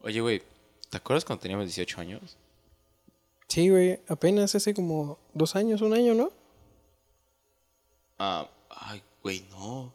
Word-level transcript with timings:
Oye, 0.00 0.20
güey, 0.20 0.42
¿te 0.90 0.96
acuerdas 0.96 1.24
cuando 1.24 1.42
teníamos 1.42 1.66
18 1.66 2.00
años? 2.00 2.36
Sí, 3.48 3.68
güey, 3.68 4.00
apenas 4.08 4.54
hace 4.54 4.74
como 4.74 5.18
dos 5.32 5.56
años, 5.56 5.80
un 5.80 5.94
año, 5.94 6.14
¿no? 6.14 6.32
Ah, 8.18 8.50
ay, 8.70 9.02
güey, 9.22 9.46
no. 9.50 9.94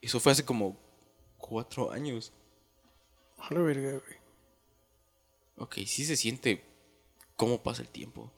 Eso 0.00 0.20
fue 0.20 0.32
hace 0.32 0.44
como 0.44 0.76
cuatro 1.36 1.90
años. 1.90 2.32
A 3.38 3.52
la 3.54 3.60
verga, 3.60 3.90
güey. 3.90 4.18
Ok, 5.56 5.74
sí 5.86 6.04
se 6.04 6.16
siente 6.16 6.64
cómo 7.36 7.62
pasa 7.62 7.82
el 7.82 7.88
tiempo. 7.88 8.30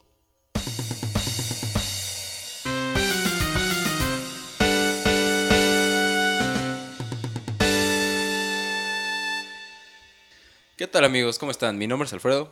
¿Qué 10.81 10.87
tal 10.87 11.05
amigos? 11.05 11.37
¿Cómo 11.37 11.51
están? 11.51 11.77
Mi 11.77 11.85
nombre 11.85 12.07
es 12.07 12.13
Alfredo 12.13 12.51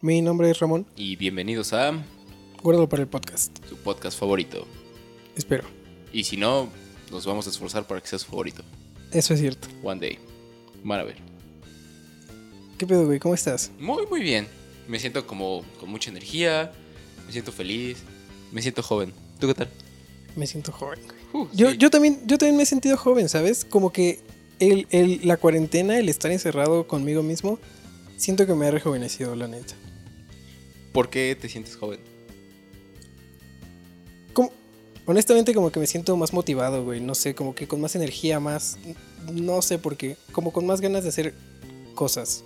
Mi 0.00 0.22
nombre 0.22 0.50
es 0.50 0.58
Ramón, 0.58 0.86
y 0.96 1.16
bienvenidos 1.16 1.74
a 1.74 1.92
guárdalo 2.62 2.88
para 2.88 3.02
el 3.02 3.10
podcast. 3.10 3.54
su 3.68 3.76
podcast 3.76 4.18
favorito. 4.18 4.66
Espero. 5.36 5.64
Y 6.14 6.24
si 6.24 6.38
no, 6.38 6.70
nos 7.10 7.26
vamos 7.26 7.46
a 7.46 7.50
esforzar 7.50 7.86
para 7.86 8.00
que 8.00 8.06
sea 8.06 8.18
su 8.18 8.24
favorito. 8.24 8.62
Eso 9.12 9.34
es 9.34 9.40
cierto. 9.40 9.68
One 9.82 10.00
day. 10.00 10.18
Van 10.82 11.00
a 11.00 11.04
ver. 11.04 11.16
¿Qué 12.78 12.86
pedo, 12.86 13.04
güey? 13.04 13.18
¿Cómo 13.18 13.34
estás? 13.34 13.70
Muy, 13.78 14.06
muy 14.06 14.22
bien. 14.22 14.48
Me 14.88 14.98
siento 14.98 15.26
como 15.26 15.62
con 15.78 15.90
mucha 15.90 16.08
energía. 16.08 16.72
Me 17.26 17.32
siento 17.32 17.52
feliz. 17.52 17.98
Me 18.50 18.62
siento 18.62 18.82
joven. 18.82 19.12
¿Tú 19.38 19.48
qué 19.48 19.52
tal? 19.52 19.68
Me 20.36 20.46
siento 20.46 20.72
joven. 20.72 21.00
Uh, 21.34 21.48
Yo, 21.52 21.70
sí. 21.72 21.76
yo, 21.76 21.90
también, 21.90 22.18
yo 22.26 22.38
también 22.38 22.56
me 22.56 22.62
he 22.62 22.66
sentido 22.66 22.96
joven, 22.96 23.28
¿sabes? 23.28 23.66
Como 23.66 23.92
que 23.92 24.20
el, 24.58 24.86
el- 24.90 25.20
la 25.26 25.36
cuarentena, 25.36 25.98
el 25.98 26.08
estar 26.08 26.30
encerrado 26.30 26.86
conmigo 26.86 27.22
mismo, 27.22 27.58
siento 28.16 28.46
que 28.46 28.54
me 28.54 28.66
ha 28.66 28.70
rejuvenecido, 28.70 29.34
la 29.36 29.48
neta. 29.48 29.74
¿Por 30.92 31.10
qué 31.10 31.36
te 31.40 31.48
sientes 31.48 31.76
joven? 31.76 32.00
Como, 34.32 34.50
honestamente, 35.06 35.54
como 35.54 35.70
que 35.70 35.80
me 35.80 35.86
siento 35.86 36.16
más 36.16 36.32
motivado, 36.32 36.84
güey. 36.84 37.00
No 37.00 37.14
sé, 37.14 37.34
como 37.34 37.54
que 37.54 37.66
con 37.68 37.80
más 37.80 37.94
energía, 37.96 38.40
más... 38.40 38.78
No 39.32 39.60
sé 39.62 39.78
por 39.78 39.96
qué. 39.96 40.16
Como 40.32 40.52
con 40.52 40.66
más 40.66 40.80
ganas 40.80 41.02
de 41.02 41.08
hacer 41.10 41.34
cosas. 41.94 42.44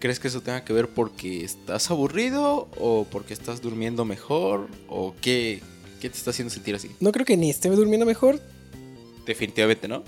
¿Crees 0.00 0.18
que 0.18 0.28
eso 0.28 0.40
tenga 0.40 0.64
que 0.64 0.72
ver 0.72 0.88
porque 0.88 1.44
estás 1.44 1.90
aburrido 1.90 2.68
o 2.78 3.06
porque 3.10 3.34
estás 3.34 3.60
durmiendo 3.60 4.04
mejor 4.06 4.68
o 4.88 5.14
qué, 5.20 5.60
qué 6.00 6.08
te 6.08 6.16
está 6.16 6.30
haciendo 6.30 6.52
sentir 6.52 6.74
así? 6.74 6.90
No 7.00 7.12
creo 7.12 7.26
que 7.26 7.36
ni 7.36 7.50
esté 7.50 7.68
durmiendo 7.68 8.06
mejor 8.06 8.40
Definitivamente 9.26 9.86
no. 9.86 10.02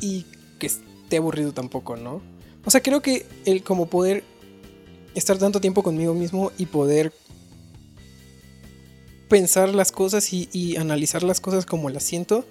Y 0.00 0.26
que 0.58 0.66
esté 0.66 1.16
aburrido 1.16 1.52
tampoco, 1.52 1.96
¿no? 1.96 2.22
O 2.64 2.70
sea, 2.70 2.82
creo 2.82 3.02
que 3.02 3.26
el 3.44 3.62
como 3.62 3.86
poder 3.86 4.24
estar 5.14 5.38
tanto 5.38 5.60
tiempo 5.60 5.82
conmigo 5.82 6.14
mismo 6.14 6.50
y 6.58 6.66
poder 6.66 7.12
pensar 9.28 9.74
las 9.74 9.92
cosas 9.92 10.32
y, 10.32 10.48
y 10.52 10.76
analizar 10.76 11.22
las 11.22 11.40
cosas 11.40 11.66
como 11.66 11.90
las 11.90 12.02
siento, 12.02 12.44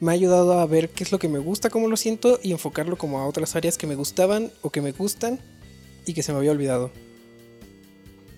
me 0.00 0.10
ha 0.10 0.14
ayudado 0.14 0.58
a 0.58 0.66
ver 0.66 0.90
qué 0.90 1.04
es 1.04 1.12
lo 1.12 1.18
que 1.18 1.28
me 1.28 1.38
gusta, 1.38 1.70
cómo 1.70 1.88
lo 1.88 1.96
siento 1.96 2.40
y 2.42 2.52
enfocarlo 2.52 2.98
como 2.98 3.20
a 3.20 3.26
otras 3.26 3.54
áreas 3.54 3.78
que 3.78 3.86
me 3.86 3.94
gustaban 3.94 4.50
o 4.60 4.70
que 4.70 4.80
me 4.80 4.92
gustan 4.92 5.38
y 6.06 6.14
que 6.14 6.22
se 6.22 6.32
me 6.32 6.38
había 6.38 6.50
olvidado. 6.50 6.90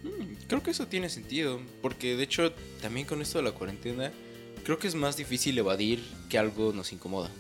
Mm, 0.03 0.45
Creo 0.47 0.63
que 0.63 0.73
eso 0.73 0.87
tiene 0.89 1.09
sentido, 1.09 1.61
porque 1.81 2.17
de 2.17 2.25
hecho 2.25 2.53
también 2.83 3.07
con 3.07 3.23
esto 3.23 3.39
de 3.39 3.45
la 3.45 3.53
cuarentena, 3.53 4.13
creo 4.63 4.79
que 4.79 4.89
es 4.89 4.95
más 4.95 5.17
difícil 5.17 5.57
evadir 5.59 6.05
que 6.29 6.37
algo 6.37 6.73
nos 6.73 6.93
incomoda. 6.93 7.31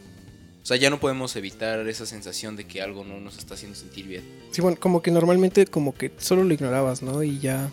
O 0.64 0.66
sea, 0.66 0.78
ya 0.78 0.88
no 0.88 0.98
podemos 0.98 1.36
evitar 1.36 1.86
esa 1.88 2.06
sensación 2.06 2.56
de 2.56 2.64
que 2.66 2.80
algo 2.80 3.04
no 3.04 3.20
nos 3.20 3.36
está 3.36 3.52
haciendo 3.52 3.76
sentir 3.76 4.06
bien. 4.06 4.24
Sí, 4.50 4.62
bueno, 4.62 4.78
como 4.80 5.02
que 5.02 5.10
normalmente 5.10 5.66
como 5.66 5.94
que 5.94 6.10
solo 6.16 6.42
lo 6.42 6.54
ignorabas, 6.54 7.02
¿no? 7.02 7.22
Y 7.22 7.38
ya... 7.38 7.70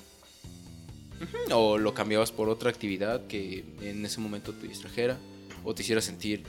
O 1.54 1.78
lo 1.78 1.94
cambiabas 1.94 2.34
por 2.34 2.50
otra 2.50 2.70
actividad 2.70 3.28
que 3.28 3.64
en 3.82 4.06
ese 4.06 4.20
momento 4.20 4.54
te 4.54 4.68
distrajera 4.68 5.18
o 5.64 5.74
te 5.74 5.84
hiciera 5.84 6.02
sentir 6.02 6.44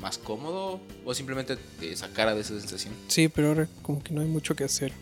más 0.00 0.16
cómodo 0.16 0.80
o 1.04 1.14
simplemente 1.14 1.56
te 1.80 1.94
sacara 1.96 2.34
de 2.34 2.40
esa 2.40 2.58
sensación. 2.58 2.94
Sí, 3.08 3.28
pero 3.28 3.48
ahora 3.48 3.68
como 3.82 4.02
que 4.02 4.14
no 4.14 4.22
hay 4.22 4.28
mucho 4.28 4.56
que 4.56 4.64
hacer. 4.64 4.92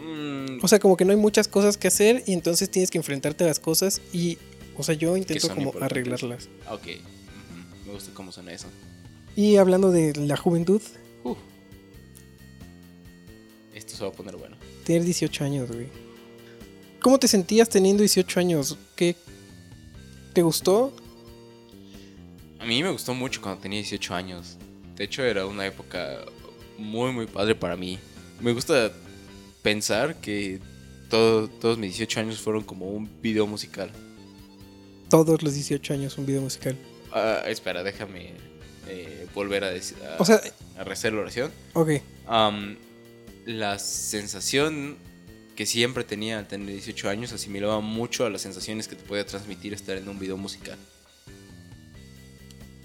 Mm, 0.00 0.62
O 0.62 0.68
sea, 0.68 0.78
como 0.78 0.96
que 0.96 1.04
no 1.04 1.10
hay 1.10 1.16
muchas 1.18 1.48
cosas 1.48 1.76
que 1.78 1.88
hacer 1.88 2.22
y 2.26 2.32
entonces 2.32 2.70
tienes 2.70 2.92
que 2.92 2.98
enfrentarte 2.98 3.42
a 3.42 3.48
las 3.48 3.58
cosas 3.58 4.00
y, 4.12 4.38
o 4.76 4.84
sea, 4.84 4.94
yo 4.94 5.16
intento 5.16 5.48
como 5.48 5.72
arreglarlas. 5.80 6.48
ok, 6.70 6.82
ujú, 6.82 7.86
me 7.86 7.92
gusta 7.92 8.12
cómo 8.14 8.30
suena 8.30 8.52
eso. 8.52 8.68
Y 9.36 9.56
hablando 9.56 9.90
de 9.90 10.14
la 10.16 10.36
juventud. 10.36 10.80
Esto 13.74 13.96
se 13.96 14.04
va 14.04 14.10
a 14.10 14.12
poner 14.12 14.36
bueno. 14.36 14.56
tener 14.84 15.02
18 15.04 15.44
años, 15.44 15.70
güey. 15.70 15.88
¿Cómo 17.00 17.18
te 17.18 17.26
sentías 17.28 17.68
teniendo 17.68 18.02
18 18.02 18.40
años? 18.40 18.78
¿Qué 18.96 19.16
te 20.32 20.42
gustó? 20.42 20.92
A 22.60 22.64
mí 22.66 22.82
me 22.82 22.90
gustó 22.90 23.12
mucho 23.14 23.42
cuando 23.42 23.60
tenía 23.60 23.80
18 23.80 24.14
años. 24.14 24.56
De 24.96 25.04
hecho, 25.04 25.22
era 25.24 25.44
una 25.46 25.66
época 25.66 26.20
muy, 26.78 27.12
muy 27.12 27.26
padre 27.26 27.54
para 27.54 27.76
mí. 27.76 27.98
Me 28.40 28.52
gusta 28.52 28.92
pensar 29.62 30.16
que 30.20 30.60
todo- 31.10 31.48
todos 31.48 31.76
mis 31.76 31.90
18 31.90 32.20
años 32.20 32.38
fueron 32.38 32.62
como 32.62 32.88
un 32.90 33.10
video 33.20 33.46
musical. 33.46 33.90
Todos 35.10 35.42
los 35.42 35.54
18 35.54 35.92
años 35.92 36.16
un 36.16 36.24
video 36.26 36.40
musical. 36.40 36.76
Ah, 37.12 37.42
espera, 37.46 37.82
déjame 37.82 38.32
eh, 38.88 39.26
volver 39.34 39.64
a, 39.64 39.70
decir, 39.70 39.96
a, 40.04 40.20
O 40.20 40.24
sea, 40.24 40.40
a 40.78 40.84
rehacer 40.84 41.12
la 41.12 41.20
oración. 41.20 41.50
ok. 41.74 41.90
La 43.46 43.78
sensación 43.78 44.96
que 45.54 45.66
siempre 45.66 46.02
tenía 46.02 46.38
al 46.38 46.48
tener 46.48 46.66
18 46.66 47.10
años 47.10 47.32
asimilaba 47.32 47.80
mucho 47.80 48.24
a 48.24 48.30
las 48.30 48.40
sensaciones 48.42 48.88
que 48.88 48.96
te 48.96 49.04
podía 49.04 49.26
transmitir 49.26 49.72
estar 49.74 49.96
en 49.96 50.08
un 50.08 50.18
video 50.18 50.36
musical. 50.36 50.78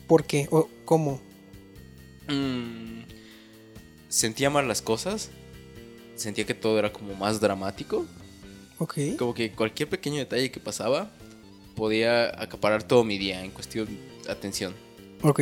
¿Por 0.08 0.26
qué? 0.26 0.48
¿O 0.52 0.70
cómo? 0.86 1.22
Mm, 2.28 3.04
sentía 4.10 4.50
mal 4.50 4.68
las 4.68 4.82
cosas. 4.82 5.30
Sentía 6.16 6.46
que 6.46 6.54
todo 6.54 6.78
era 6.78 6.92
como 6.92 7.16
más 7.16 7.40
dramático. 7.40 8.06
Ok. 8.80 8.98
Como 9.18 9.34
que 9.34 9.52
cualquier 9.52 9.90
pequeño 9.90 10.18
detalle 10.18 10.52
que 10.52 10.60
pasaba 10.60 11.12
podía 11.76 12.42
acaparar 12.42 12.84
todo 12.84 13.04
mi 13.04 13.18
día 13.18 13.44
en 13.44 13.52
cuestión 13.52 13.88
de 14.26 14.32
atención. 14.32 14.74
Ok. 15.22 15.42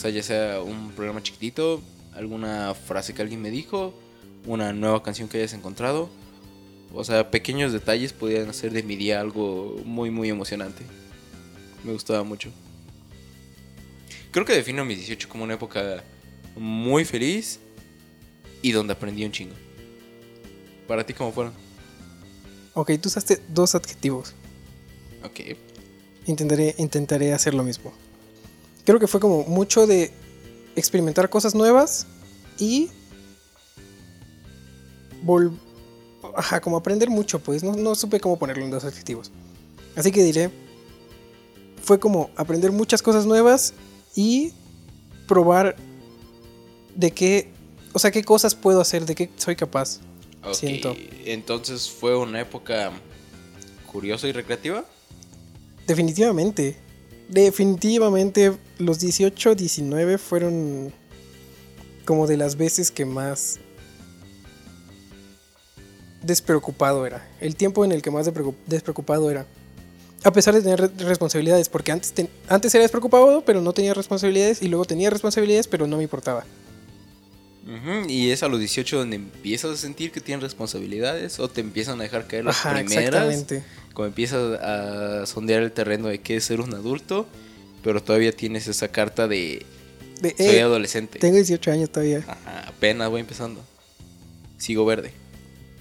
O 0.00 0.02
sea, 0.02 0.10
ya 0.10 0.22
sea 0.22 0.62
un 0.62 0.92
programa 0.92 1.22
chiquitito, 1.22 1.82
alguna 2.14 2.72
frase 2.72 3.12
que 3.12 3.20
alguien 3.20 3.42
me 3.42 3.50
dijo, 3.50 3.92
una 4.46 4.72
nueva 4.72 5.02
canción 5.02 5.28
que 5.28 5.36
hayas 5.36 5.52
encontrado. 5.52 6.08
O 6.94 7.04
sea, 7.04 7.30
pequeños 7.30 7.70
detalles 7.70 8.14
podían 8.14 8.48
hacer 8.48 8.72
de 8.72 8.82
mi 8.82 8.96
día 8.96 9.20
algo 9.20 9.78
muy, 9.84 10.10
muy 10.10 10.30
emocionante. 10.30 10.84
Me 11.84 11.92
gustaba 11.92 12.22
mucho. 12.22 12.50
Creo 14.30 14.46
que 14.46 14.54
defino 14.54 14.86
mis 14.86 14.96
18 14.96 15.28
como 15.28 15.44
una 15.44 15.52
época 15.52 16.02
muy 16.56 17.04
feliz 17.04 17.60
y 18.62 18.72
donde 18.72 18.94
aprendí 18.94 19.26
un 19.26 19.32
chingo. 19.32 19.54
¿Para 20.88 21.04
ti 21.04 21.12
cómo 21.12 21.30
fueron? 21.30 21.52
Ok, 22.72 22.92
tú 23.02 23.10
usaste 23.10 23.42
dos 23.48 23.74
adjetivos. 23.74 24.32
Ok. 25.24 25.58
Intentaré, 26.24 26.74
intentaré 26.78 27.34
hacer 27.34 27.52
lo 27.52 27.64
mismo. 27.64 27.92
Creo 28.90 28.98
que 28.98 29.06
fue 29.06 29.20
como 29.20 29.44
mucho 29.44 29.86
de 29.86 30.10
experimentar 30.74 31.30
cosas 31.30 31.54
nuevas 31.54 32.08
y 32.58 32.88
vol 35.22 35.56
Ajá, 36.34 36.60
como 36.60 36.76
aprender 36.76 37.08
mucho, 37.08 37.38
pues 37.38 37.62
no, 37.62 37.76
no 37.76 37.94
supe 37.94 38.18
cómo 38.18 38.36
ponerlo 38.36 38.64
en 38.64 38.72
dos 38.72 38.84
adjetivos. 38.84 39.30
Así 39.94 40.10
que 40.10 40.24
diré, 40.24 40.50
fue 41.80 42.00
como 42.00 42.30
aprender 42.34 42.72
muchas 42.72 43.00
cosas 43.00 43.26
nuevas 43.26 43.74
y 44.16 44.54
probar 45.28 45.76
de 46.96 47.12
qué, 47.12 47.52
o 47.92 48.00
sea, 48.00 48.10
qué 48.10 48.24
cosas 48.24 48.56
puedo 48.56 48.80
hacer, 48.80 49.06
de 49.06 49.14
qué 49.14 49.30
soy 49.36 49.54
capaz. 49.54 50.00
Siento. 50.50 50.96
Entonces 51.26 51.88
fue 51.88 52.16
una 52.16 52.40
época 52.40 52.90
curiosa 53.86 54.26
y 54.26 54.32
recreativa. 54.32 54.84
Definitivamente. 55.86 56.89
Definitivamente 57.30 58.56
los 58.78 58.98
18, 58.98 59.54
19 59.54 60.18
fueron 60.18 60.92
como 62.04 62.26
de 62.26 62.36
las 62.36 62.56
veces 62.56 62.90
que 62.90 63.04
más 63.04 63.60
despreocupado 66.22 67.06
era. 67.06 67.26
El 67.40 67.56
tiempo 67.56 67.84
en 67.84 67.92
el 67.92 68.02
que 68.02 68.10
más 68.10 68.26
despreocup- 68.26 68.56
despreocupado 68.66 69.30
era. 69.30 69.46
A 70.24 70.32
pesar 70.32 70.54
de 70.54 70.60
tener 70.60 70.80
re- 70.80 70.90
responsabilidades, 71.06 71.68
porque 71.68 71.92
antes, 71.92 72.12
antes 72.48 72.74
era 72.74 72.82
despreocupado, 72.82 73.42
pero 73.44 73.62
no 73.62 73.72
tenía 73.72 73.94
responsabilidades, 73.94 74.60
y 74.60 74.68
luego 74.68 74.84
tenía 74.84 75.08
responsabilidades, 75.08 75.66
pero 75.66 75.86
no 75.86 75.96
me 75.96 76.02
importaba. 76.02 76.44
Y 78.08 78.30
es 78.30 78.42
a 78.42 78.48
los 78.48 78.58
18 78.58 78.98
donde 78.98 79.16
empiezas 79.16 79.70
a 79.72 79.76
sentir 79.76 80.10
que 80.10 80.20
tienes 80.20 80.42
responsabilidades 80.42 81.38
o 81.38 81.48
te 81.48 81.60
empiezan 81.60 82.00
a 82.00 82.02
dejar 82.02 82.26
caer 82.26 82.44
las 82.44 82.56
Ajá, 82.58 82.74
primeras. 82.74 83.04
exactamente. 83.32 83.62
Como 83.92 84.06
empiezas 84.06 84.60
a 84.60 85.26
sondear 85.26 85.62
el 85.62 85.72
terreno 85.72 86.08
de 86.08 86.20
qué 86.20 86.36
es 86.36 86.44
ser 86.44 86.60
un 86.60 86.74
adulto, 86.74 87.26
pero 87.84 88.02
todavía 88.02 88.32
tienes 88.32 88.66
esa 88.68 88.88
carta 88.88 89.28
de 89.28 89.64
De, 90.20 90.34
soy 90.36 90.46
"Eh, 90.46 90.62
adolescente. 90.62 91.18
tengo 91.18 91.36
18 91.36 91.70
años 91.72 91.90
todavía. 91.90 92.24
Ajá, 92.26 92.68
apenas 92.68 93.08
voy 93.08 93.20
empezando. 93.20 93.64
sigo 94.58 94.84
verde. 94.84 95.12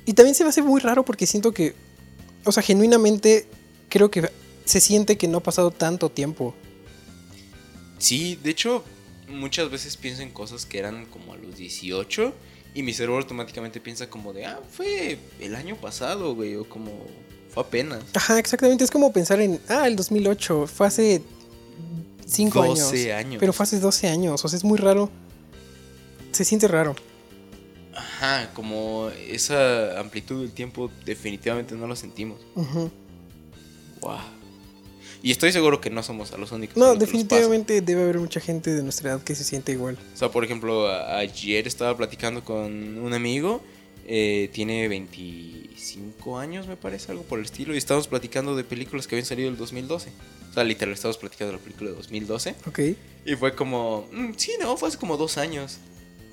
Y 0.06 0.14
también 0.14 0.34
se 0.36 0.44
me 0.44 0.50
hace 0.52 0.62
muy 0.62 0.80
raro 0.80 1.04
porque 1.04 1.26
siento 1.28 1.52
que, 1.54 1.76
o 2.46 2.52
sea, 2.52 2.64
genuinamente 2.64 3.46
creo 3.90 4.10
que 4.10 4.30
se 4.66 4.80
siente 4.80 5.18
que 5.18 5.28
no 5.28 5.40
ha 5.40 5.44
pasado 5.44 5.72
tanto 5.72 6.10
tiempo. 6.10 6.56
Sí, 7.98 8.40
de 8.42 8.52
hecho, 8.52 8.84
muchas 9.30 9.70
veces 9.70 9.96
pienso 9.98 10.22
en 10.22 10.32
cosas 10.32 10.66
que 10.66 10.80
eran 10.80 11.06
como 11.06 11.34
a 11.34 11.38
los 11.38 11.56
18 11.56 12.34
y 12.74 12.84
mi 12.84 12.94
cerebro 12.94 13.18
automáticamente 13.18 13.80
piensa 13.80 14.10
como 14.10 14.34
de, 14.34 14.46
ah, 14.46 14.60
fue 14.72 15.18
el 15.40 15.56
año 15.56 15.76
pasado, 15.76 16.36
güey, 16.36 16.56
o 16.56 16.68
como 16.68 16.92
fue 17.50 17.64
apenas. 17.64 18.04
Ajá, 18.14 18.38
exactamente. 18.40 18.84
Es 18.84 18.92
como 18.92 19.12
pensar 19.12 19.40
en, 19.42 19.60
ah, 19.70 19.88
el 19.88 19.96
2008, 19.96 20.68
fue 20.68 20.88
hace 20.88 21.22
5 22.28 22.62
años. 22.62 22.80
12 22.80 23.14
años. 23.14 23.40
Pero 23.40 23.54
fue 23.54 23.64
hace 23.64 23.80
12 23.80 24.08
años, 24.08 24.44
o 24.44 24.48
sea, 24.48 24.58
es 24.58 24.64
muy 24.64 24.78
raro. 24.78 25.10
Se 26.32 26.46
siente 26.46 26.68
raro. 26.68 26.96
Ajá, 27.96 28.52
como 28.54 29.10
esa 29.28 30.00
amplitud 30.00 30.42
del 30.42 30.52
tiempo 30.52 30.92
definitivamente 31.06 31.76
no 31.76 31.88
lo 31.88 31.96
sentimos. 31.96 32.40
Ujú. 32.56 32.92
Wow. 34.02 34.20
Y 35.22 35.32
estoy 35.32 35.52
seguro 35.52 35.82
que 35.82 35.90
no 35.90 36.02
somos 36.02 36.32
a 36.32 36.38
los 36.38 36.52
únicos. 36.52 36.78
No, 36.78 36.88
los 36.90 37.00
definitivamente 37.00 37.82
debe 37.82 38.04
haber 38.04 38.20
mucha 38.20 38.40
gente 38.40 38.74
de 38.74 38.84
nuestra 38.84 39.12
edad 39.12 39.24
que 39.24 39.36
se 39.36 39.44
siente 39.44 39.72
igual. 39.74 39.98
O 40.14 40.18
sea, 40.18 40.30
por 40.32 40.44
ejemplo, 40.46 40.90
ayer 40.90 41.68
estaba 41.68 41.96
platicando 41.98 42.44
con 42.44 42.98
un 42.98 43.14
amigo, 43.14 43.62
eh, 44.08 44.50
tiene 44.54 44.88
25 44.88 46.38
años, 46.38 46.68
me 46.68 46.78
parece, 46.78 47.12
algo 47.12 47.24
por 47.24 47.40
el 47.40 47.46
estilo, 47.46 47.74
y 47.76 47.78
estábamos 47.78 48.08
platicando 48.08 48.56
de 48.56 48.64
películas 48.64 49.08
que 49.08 49.16
habían 49.16 49.26
salido 49.26 49.50
el 49.50 49.58
2012. 49.58 50.10
O 50.50 50.54
sea, 50.54 50.64
literal, 50.64 50.94
estábamos 50.94 51.18
platicando 51.18 51.52
de 51.54 51.58
la 51.60 51.64
película 51.64 51.90
de 51.92 51.96
2012. 51.98 52.56
Ok. 52.66 52.80
Y 53.26 53.36
fue 53.36 53.54
como, 53.56 54.08
"Mm, 54.12 54.32
sí, 54.38 54.54
no, 54.60 54.76
fue 54.78 54.88
hace 54.90 54.98
como 54.98 55.18
dos 55.18 55.38
años. 55.38 55.78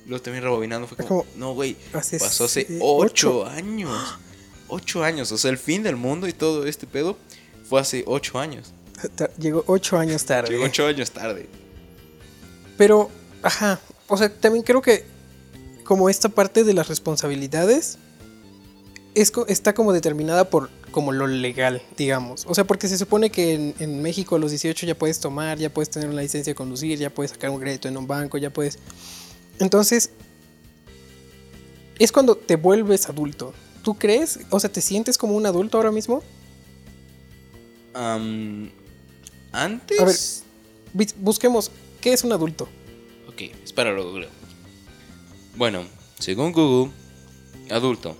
Luego 0.07 0.23
también 0.23 0.45
rebobinando, 0.45 0.87
fue 0.87 0.97
como, 0.97 1.09
como, 1.09 1.27
no, 1.37 1.55
güey, 1.55 1.77
pasó 1.93 2.45
hace 2.45 2.67
ocho 2.81 3.45
años. 3.47 3.91
Ocho 4.69 5.05
años, 5.05 5.31
o 5.31 5.39
sea, 5.39 5.53
el 5.53 5.59
fin 5.59 5.85
del 5.85 5.95
mundo 5.95 6.27
y 6.27 6.33
todo 6.33 6.67
este 6.67 6.89
pedo 6.89 7.17
fue 7.69 7.81
hace 7.81 8.03
ocho 8.05 8.41
años. 8.41 8.73
Llegó 9.39 9.65
8 9.67 9.99
años 9.99 10.25
tarde. 10.25 10.51
Llegó 10.51 10.65
ocho 10.65 10.87
años 10.87 11.11
tarde. 11.11 11.49
Pero, 12.77 13.11
ajá, 13.43 13.81
o 14.07 14.17
sea, 14.17 14.33
también 14.33 14.65
creo 14.65 14.83
que 14.83 15.05
como 15.85 16.09
esta 16.11 16.29
parte 16.29 16.65
de 16.65 16.75
las 16.75 16.89
responsabilidades 16.89 17.99
es, 19.15 19.33
está 19.49 19.75
como 19.75 19.93
determinada 19.93 20.51
por 20.51 20.71
como 20.91 21.13
lo 21.13 21.27
legal, 21.27 21.83
digamos. 21.97 22.47
O 22.47 22.55
sea, 22.55 22.65
porque 22.65 22.89
se 22.89 22.97
supone 22.97 23.31
que 23.31 23.55
en, 23.55 23.75
en 23.81 24.03
México 24.03 24.37
a 24.37 24.39
los 24.39 24.51
18 24.51 24.87
ya 24.87 24.95
puedes 24.95 25.21
tomar, 25.21 25.59
ya 25.59 25.69
puedes 25.69 25.91
tener 25.91 26.09
una 26.09 26.23
licencia 26.23 26.51
de 26.51 26.55
conducir, 26.55 26.99
ya 26.99 27.11
puedes 27.11 27.33
sacar 27.33 27.51
un 27.51 27.61
crédito 27.61 27.89
en 27.89 27.97
un 27.97 28.07
banco, 28.07 28.39
ya 28.39 28.51
puedes... 28.51 28.79
Entonces, 29.59 30.11
es 31.99 32.13
cuando 32.13 32.37
te 32.37 32.57
vuelves 32.57 33.09
adulto. 33.09 33.53
¿Tú 33.83 33.95
crees? 33.95 34.41
O 34.51 34.59
sea, 34.59 34.71
¿te 34.71 34.81
sientes 34.81 35.19
como 35.19 35.35
un 35.35 35.47
adulto 35.47 35.79
ahora 35.79 35.93
mismo? 35.93 36.23
Am, 37.95 38.71
antes. 39.65 40.01
A 40.01 40.05
ver. 40.05 41.09
Busquemos, 41.19 41.71
¿qué 42.01 42.13
es 42.13 42.25
un 42.25 42.33
adulto? 42.33 42.69
Ok, 43.29 43.43
espera, 43.65 43.93
lo 43.93 44.05
googleo. 44.05 44.31
Bueno, 45.57 45.85
según 46.19 46.53
Google, 46.53 46.93
adulto, 47.71 48.17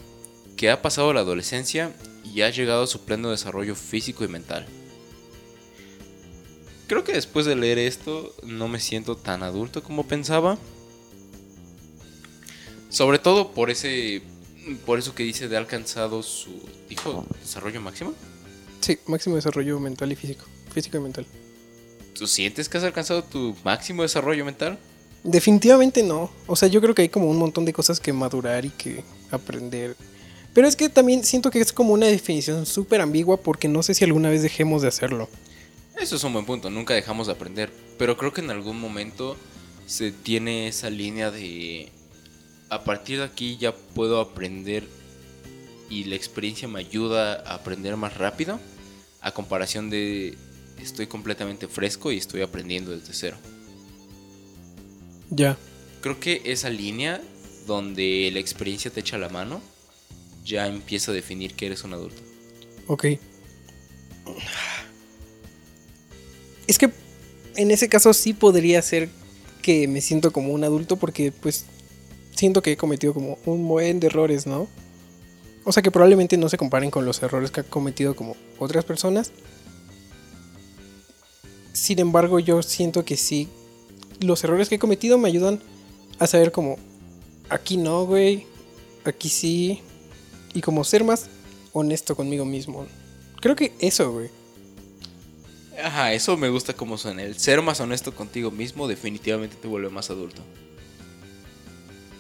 que 0.57 0.71
ha 0.71 0.83
pasado 0.83 1.13
la 1.13 1.21
adolescencia 1.21 1.95
y 2.25 2.43
ha 2.43 2.51
llegado 2.51 2.85
a 2.85 2.87
su 2.87 3.05
pleno 3.05 3.31
desarrollo 3.31 3.75
físico 3.75 4.25
y 4.25 4.29
mental. 4.29 4.67
Creo 6.87 7.05
que 7.05 7.13
después 7.13 7.47
de 7.47 7.57
leer 7.57 7.79
esto 7.79 8.35
no 8.43 8.69
me 8.69 8.81
siento 8.81 9.17
tan 9.17 9.43
adulto 9.43 9.83
como 9.83 10.07
pensaba. 10.07 10.59
Sobre 12.89 13.19
todo 13.19 13.53
por 13.53 13.71
ese 13.71 14.23
por 14.85 14.99
eso 14.99 15.15
que 15.15 15.23
dice 15.23 15.49
de 15.49 15.57
alcanzado 15.57 16.23
su 16.23 16.51
dijo 16.89 17.27
desarrollo 17.41 17.81
máximo. 17.81 18.15
Sí, 18.81 18.99
máximo 19.07 19.37
desarrollo 19.37 19.81
mental 19.81 20.13
y 20.13 20.17
físico. 20.17 20.45
Físico 20.77 20.99
y 20.99 21.01
mental. 21.01 21.25
¿Tú 22.13 22.27
sientes 22.27 22.69
que 22.69 22.77
has 22.77 22.85
alcanzado 22.85 23.25
tu 23.25 23.57
máximo 23.65 24.03
desarrollo 24.03 24.45
mental? 24.45 24.79
Definitivamente 25.25 26.03
no. 26.03 26.31
O 26.47 26.55
sea, 26.55 26.69
yo 26.69 26.83
creo 26.83 26.95
que 26.95 27.01
hay 27.01 27.09
como 27.09 27.31
un 27.31 27.39
montón 27.39 27.65
de 27.65 27.73
cosas 27.73 27.99
que 27.99 28.13
madurar 28.13 28.67
y 28.67 28.69
que 28.69 29.03
aprender. 29.31 29.97
Pero 30.53 30.69
es 30.69 30.77
que 30.77 30.91
también 30.91 31.25
siento 31.25 31.51
que 31.51 31.63
es 31.63 31.73
como 31.73 31.95
una 31.95 32.09
definición 32.09 32.67
súper 32.67 33.01
ambigua 33.01 33.39
porque 33.39 33.69
no 33.69 33.83
sé 33.83 33.95
si 33.95 34.05
alguna 34.05 34.29
vez 34.29 34.43
dejemos 34.43 34.83
de 34.83 34.89
hacerlo. 34.89 35.31
Eso 35.99 36.17
es 36.17 36.25
un 36.25 36.35
buen 36.35 36.45
punto, 36.45 36.69
nunca 36.69 36.93
dejamos 36.93 37.27
de 37.27 37.33
aprender, 37.33 37.73
pero 37.97 38.19
creo 38.19 38.35
que 38.35 38.43
en 38.43 38.51
algún 38.51 38.79
momento 38.79 39.35
se 39.87 40.13
tiene 40.13 40.69
esa 40.69 40.91
línea 40.91 41.31
de 41.31 41.91
a 42.69 42.85
partir 42.85 43.21
de 43.21 43.25
aquí 43.25 43.57
ya 43.57 43.75
puedo 43.75 44.21
aprender 44.21 44.87
y 45.89 46.05
la 46.05 46.17
experiencia 46.17 46.69
me 46.69 46.81
ayuda 46.81 47.43
a 47.47 47.55
aprender 47.55 47.97
más 47.97 48.15
rápido 48.19 48.61
a 49.23 49.33
comparación 49.33 49.91
de 49.91 50.37
estoy 50.81 51.07
completamente 51.07 51.69
fresco 51.69 52.13
y 52.13 52.19
estoy 52.19 52.43
aprendiendo 52.43 52.91
desde 52.91 53.13
cero. 53.13 53.37
Ya. 55.31 55.57
Creo 56.01 56.21
que 56.21 56.43
esa 56.45 56.71
línea 56.71 57.21
donde 57.67 58.31
la 58.33 58.39
experiencia 58.39 58.91
te 58.91 59.01
echa 59.01 59.19
la 59.19 59.29
mano 59.29 59.61
ya 60.45 60.67
empieza 60.67 61.11
a 61.11 61.15
definir 61.15 61.55
que 61.55 61.67
eres 61.67 61.83
un 61.83 61.93
adulto. 61.93 62.23
Ok. 62.87 63.07
Es 66.67 66.79
que 66.79 66.91
en 67.57 67.71
ese 67.71 67.89
caso 67.89 68.13
sí 68.13 68.33
podría 68.33 68.81
ser 68.83 69.09
que 69.63 69.89
me 69.89 70.01
siento 70.01 70.33
como 70.33 70.53
un 70.53 70.63
adulto 70.63 70.97
porque 70.97 71.33
pues 71.33 71.65
siento 72.35 72.63
que 72.63 72.73
he 72.73 72.77
cometido 72.77 73.13
como 73.15 73.39
un 73.45 73.67
buen 73.67 73.99
de 73.99 74.07
errores, 74.07 74.47
¿no? 74.47 74.69
O 75.65 75.73
sea 75.73 75.83
que 75.83 75.91
probablemente 75.91 76.37
no 76.37 76.49
se 76.49 76.57
comparen 76.57 76.93
con 76.93 77.05
los 77.05 77.23
errores 77.23 77.51
que 77.51 77.61
ha 77.61 77.65
cometido 77.65 78.15
como 78.15 78.37
otras 78.59 78.85
personas. 78.85 79.33
Sin 81.77 81.99
embargo, 81.99 82.41
yo 82.41 82.63
siento 82.63 83.05
que 83.05 83.19
sí, 83.19 83.49
los 84.21 84.43
errores 84.43 84.71
que 84.71 84.77
he 84.77 84.79
cometido 84.79 85.19
me 85.19 85.29
ayudan 85.29 85.61
a 86.19 86.27
saber 86.27 86.51
como, 86.51 86.79
aquí 87.51 87.77
no, 87.77 88.07
güey, 88.07 88.47
aquí 89.05 89.29
sí, 89.29 89.83
y 90.55 90.63
como 90.63 90.85
ser 90.85 91.05
más 91.05 91.27
honesto 91.75 92.17
conmigo 92.17 92.47
mismo. 92.47 92.87
Creo 93.43 93.55
que 93.57 93.75
eso, 93.79 94.11
güey. 94.11 94.31
Ajá, 95.85 96.15
eso 96.15 96.39
me 96.39 96.49
gusta 96.49 96.73
como 96.73 96.97
suena. 96.97 97.23
El 97.23 97.39
ser 97.39 97.61
más 97.61 97.79
honesto 97.79 98.15
contigo 98.15 98.51
mismo 98.51 98.89
definitivamente 98.89 99.57
te 99.61 99.69
vuelve 99.69 99.91
más 99.91 100.09
adulto. 100.09 100.41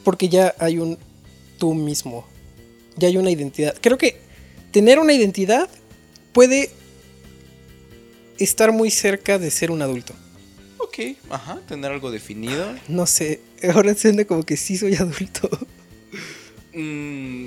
Porque 0.04 0.28
ya 0.28 0.54
hay 0.58 0.76
un 0.76 0.98
tú 1.56 1.72
mismo. 1.72 2.26
Ya 2.98 3.08
hay 3.08 3.16
una 3.16 3.30
identidad. 3.30 3.74
Creo 3.80 3.96
que 3.96 4.20
tener 4.70 4.98
una 4.98 5.14
identidad 5.14 5.70
puede 6.34 6.70
estar 8.38 8.72
muy 8.72 8.90
cerca 8.90 9.38
de 9.38 9.50
ser 9.50 9.70
un 9.70 9.82
adulto. 9.82 10.14
Ok, 10.78 10.98
ajá, 11.30 11.60
tener 11.68 11.90
algo 11.90 12.10
definido. 12.10 12.74
No 12.88 13.06
sé, 13.06 13.40
ahora 13.74 13.94
suena 13.94 14.24
como 14.24 14.42
que 14.42 14.56
sí 14.56 14.76
soy 14.76 14.94
adulto. 14.96 15.48
Mm, 16.74 17.46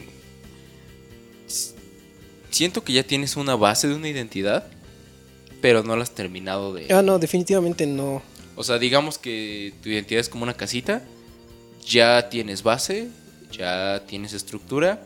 siento 2.49 2.83
que 2.83 2.93
ya 2.93 3.03
tienes 3.03 3.35
una 3.35 3.55
base 3.55 3.87
de 3.87 3.95
una 3.95 4.09
identidad, 4.09 4.67
pero 5.61 5.83
no 5.83 5.95
la 5.95 6.03
has 6.03 6.15
terminado 6.15 6.73
de... 6.73 6.91
Ah, 6.93 7.01
no, 7.01 7.19
definitivamente 7.19 7.85
no. 7.85 8.21
O 8.55 8.63
sea, 8.63 8.79
digamos 8.79 9.17
que 9.17 9.73
tu 9.81 9.89
identidad 9.89 10.19
es 10.19 10.29
como 10.29 10.43
una 10.43 10.55
casita, 10.55 11.03
ya 11.85 12.29
tienes 12.29 12.63
base, 12.63 13.07
ya 13.51 14.03
tienes 14.07 14.33
estructura, 14.33 15.05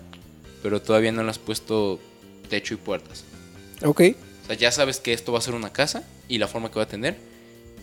pero 0.62 0.82
todavía 0.82 1.12
no 1.12 1.24
le 1.24 1.30
has 1.30 1.40
puesto 1.40 2.00
techo 2.50 2.74
y 2.74 2.78
puertas. 2.78 3.24
Ok, 3.84 4.02
O 4.44 4.46
sea, 4.48 4.56
ya 4.56 4.72
sabes 4.72 5.00
que 5.00 5.14
esto 5.14 5.32
va 5.32 5.40
a 5.40 5.42
ser 5.42 5.54
una 5.54 5.72
casa 5.72 6.04
y 6.28 6.38
la 6.38 6.48
forma 6.48 6.70
que 6.70 6.76
va 6.76 6.84
a 6.84 6.88
tener. 6.88 7.18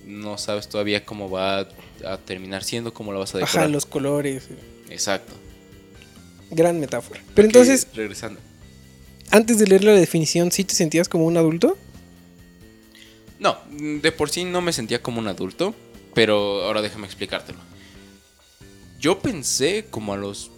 No 0.06 0.38
sabes 0.38 0.68
todavía 0.68 1.04
cómo 1.04 1.30
va 1.30 1.68
a, 2.04 2.18
terminar 2.18 2.64
siendo, 2.64 2.92
cómo 2.92 3.12
la 3.12 3.18
vas 3.18 3.34
a 3.34 3.38
decorar. 3.38 3.64
ajá, 3.64 3.68
los 3.68 3.86
colores. 3.86 4.48
Exacto. 4.90 5.32
Gran 6.50 6.80
metáfora. 6.80 7.22
Pero 7.34 7.46
entonces, 7.46 7.86
regresando. 7.94 8.40
antes 9.30 9.58
de 9.58 9.66
leer 9.66 9.84
la 9.84 9.92
definición, 9.92 10.50
¿sí 10.50 10.64
te 10.64 10.74
sentías 10.74 11.08
como 11.08 11.26
un 11.26 11.36
adulto? 11.36 11.78
No, 13.38 13.56
de 13.70 14.12
por 14.12 14.28
sí 14.28 14.44
no 14.44 14.60
me 14.60 14.72
sentía 14.72 15.00
como 15.00 15.18
un 15.18 15.28
adulto, 15.28 15.74
pero 16.14 16.64
ahora 16.64 16.82
déjame 16.82 17.06
explicártelo. 17.06 17.58
Yo 18.98 19.20
pensé 19.20 19.86
como 19.90 20.12
a 20.12 20.18
los 20.18 20.50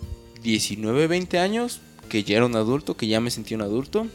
19, 0.42 1.06
20 1.06 1.38
años 1.38 1.80
que 2.08 2.24
ya 2.24 2.38
era 2.38 2.46
un 2.46 2.56
adulto, 2.56 2.96
que 2.96 3.06
ya 3.06 3.20
me 3.20 3.30
sentía 3.30 3.56
un 3.56 3.62
adulto. 3.62 4.08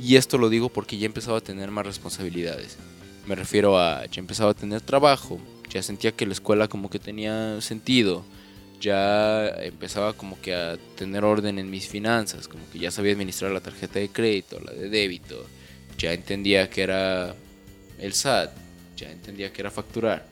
Y 0.00 0.16
esto 0.16 0.38
lo 0.38 0.48
digo 0.48 0.68
porque 0.68 0.98
ya 0.98 1.06
empezaba 1.06 1.38
a 1.38 1.42
tener 1.42 1.70
más 1.70 1.86
responsabilidades. 1.86 2.76
Me 3.26 3.34
refiero 3.34 3.78
a 3.78 4.06
ya 4.06 4.20
empezaba 4.20 4.50
a 4.50 4.54
tener 4.54 4.80
trabajo, 4.80 5.40
ya 5.70 5.82
sentía 5.82 6.12
que 6.12 6.26
la 6.26 6.32
escuela 6.32 6.68
como 6.68 6.90
que 6.90 6.98
tenía 6.98 7.60
sentido, 7.60 8.24
ya 8.80 9.48
empezaba 9.62 10.12
como 10.12 10.40
que 10.40 10.54
a 10.54 10.76
tener 10.96 11.24
orden 11.24 11.58
en 11.58 11.70
mis 11.70 11.86
finanzas, 11.86 12.48
como 12.48 12.68
que 12.70 12.80
ya 12.80 12.90
sabía 12.90 13.12
administrar 13.12 13.52
la 13.52 13.60
tarjeta 13.60 14.00
de 14.00 14.08
crédito, 14.08 14.58
la 14.60 14.72
de 14.72 14.88
débito, 14.88 15.46
ya 15.96 16.12
entendía 16.12 16.68
que 16.68 16.82
era 16.82 17.34
el 17.98 18.12
SAT, 18.12 18.50
ya 18.96 19.10
entendía 19.10 19.52
que 19.52 19.62
era 19.62 19.70
facturar. 19.70 20.26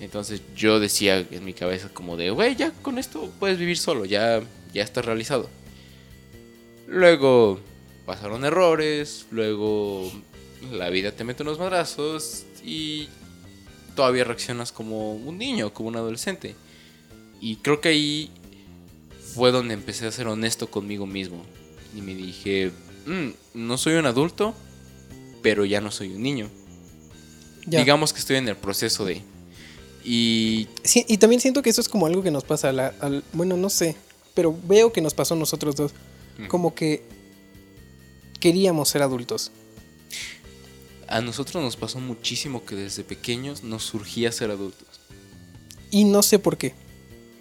Entonces 0.00 0.42
yo 0.56 0.80
decía 0.80 1.24
en 1.30 1.44
mi 1.44 1.52
cabeza 1.52 1.90
como 1.92 2.16
de, 2.16 2.30
güey, 2.30 2.56
ya 2.56 2.72
con 2.82 2.98
esto 2.98 3.30
puedes 3.38 3.58
vivir 3.58 3.78
solo, 3.78 4.04
ya, 4.06 4.40
ya 4.72 4.82
estás 4.82 5.04
realizado. 5.04 5.48
Luego 6.88 7.60
pasaron 8.06 8.44
errores, 8.44 9.26
luego 9.30 10.10
la 10.72 10.90
vida 10.90 11.12
te 11.12 11.24
mete 11.24 11.42
unos 11.42 11.58
madrazos 11.58 12.44
y 12.64 13.08
todavía 13.96 14.24
reaccionas 14.24 14.72
como 14.72 15.14
un 15.14 15.38
niño, 15.38 15.72
como 15.74 15.88
un 15.88 15.96
adolescente. 15.96 16.54
Y 17.40 17.56
creo 17.56 17.80
que 17.80 17.88
ahí 17.90 18.30
fue 19.34 19.50
donde 19.50 19.74
empecé 19.74 20.06
a 20.06 20.12
ser 20.12 20.26
honesto 20.28 20.70
conmigo 20.70 21.06
mismo. 21.06 21.44
Y 21.96 22.00
me 22.00 22.14
dije, 22.14 22.70
"Mm, 23.06 23.30
no 23.54 23.76
soy 23.78 23.94
un 23.94 24.06
adulto, 24.06 24.54
pero 25.42 25.64
ya 25.64 25.80
no 25.80 25.90
soy 25.90 26.12
un 26.14 26.22
niño. 26.22 26.48
Ya. 27.66 27.80
Digamos 27.80 28.12
que 28.12 28.18
estoy 28.20 28.36
en 28.36 28.48
el 28.48 28.56
proceso 28.56 29.04
de... 29.04 29.22
Y 30.04 30.68
Sí, 30.82 31.04
y 31.08 31.18
también 31.18 31.40
siento 31.40 31.62
que 31.62 31.70
eso 31.70 31.80
es 31.80 31.88
como 31.88 32.06
algo 32.06 32.22
que 32.22 32.30
nos 32.30 32.44
pasa 32.44 32.70
a 32.70 32.72
la- 32.72 32.94
al... 33.00 33.22
Bueno, 33.32 33.56
no 33.56 33.70
sé, 33.70 33.96
pero 34.34 34.56
veo 34.66 34.92
que 34.92 35.00
nos 35.00 35.14
pasó 35.14 35.34
a 35.34 35.36
nosotros 35.36 35.76
dos. 35.76 35.92
Como 36.48 36.74
que 36.74 37.04
queríamos 38.42 38.88
ser 38.90 39.00
adultos. 39.02 39.52
a 41.08 41.20
nosotros 41.20 41.62
nos 41.62 41.76
pasó 41.76 42.00
muchísimo 42.00 42.64
que 42.64 42.74
desde 42.74 43.04
pequeños 43.04 43.62
nos 43.62 43.82
surgía 43.84 44.32
ser 44.32 44.50
adultos. 44.50 44.88
Y 45.90 46.04
no 46.04 46.22
sé 46.22 46.38
por 46.38 46.56
qué. 46.56 46.72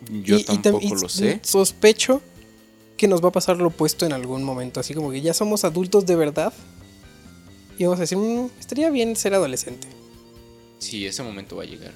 Yo 0.09 0.35
Y- 0.37 0.41
y 0.41 0.43
tam- 0.43 0.61
tampoco 0.61 0.95
lo 0.95 1.07
sé. 1.07 1.39
Sospecho 1.41 2.21
que 2.97 3.07
nos 3.07 3.23
va 3.23 3.29
a 3.29 3.31
pasar 3.31 3.55
lo 3.57 3.67
opuesto 3.69 4.05
en 4.05 4.11
algún 4.11 4.43
momento. 4.43 4.81
Así 4.81 4.93
como 4.93 5.09
que 5.09 5.21
ya 5.21 5.33
somos 5.33 5.63
adultos 5.63 6.05
de 6.05 6.17
verdad. 6.17 6.51
Y 7.77 7.85
vamos 7.85 7.99
a 7.99 8.01
decir, 8.01 8.17
"Mm, 8.17 8.49
estaría 8.59 8.89
bien 8.89 9.15
ser 9.15 9.33
adolescente. 9.35 9.87
Sí, 10.79 11.05
ese 11.05 11.23
momento 11.23 11.55
va 11.55 11.63
a 11.63 11.67
llegar. 11.67 11.93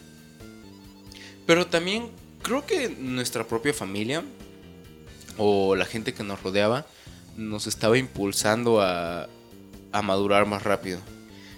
Pero 1.46 1.68
también 1.68 2.10
creo 2.42 2.66
que 2.66 2.88
nuestra 2.88 3.46
propia 3.46 3.74
familia 3.74 4.24
o 5.38 5.76
la 5.76 5.84
gente 5.86 6.14
que 6.14 6.24
nos 6.24 6.42
rodeaba 6.42 6.88
nos 7.38 7.68
estaba 7.68 7.98
impulsando 7.98 8.82
a, 8.82 9.28
a 9.92 10.02
madurar 10.02 10.46
más 10.46 10.64
rápido. 10.64 11.00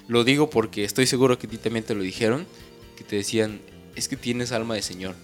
Lo 0.07 0.23
digo 0.23 0.49
porque 0.49 0.83
estoy 0.83 1.05
seguro 1.07 1.37
que 1.37 1.47
a 1.47 1.49
ti 1.49 1.57
también 1.57 1.85
te 1.85 1.93
lo 1.95 2.01
dijeron, 2.01 2.45
que 2.95 3.03
te 3.03 3.15
decían, 3.17 3.59
es 3.95 4.07
que 4.07 4.15
tienes 4.15 4.51
alma 4.51 4.75
de 4.75 4.81
señor. 4.81 5.15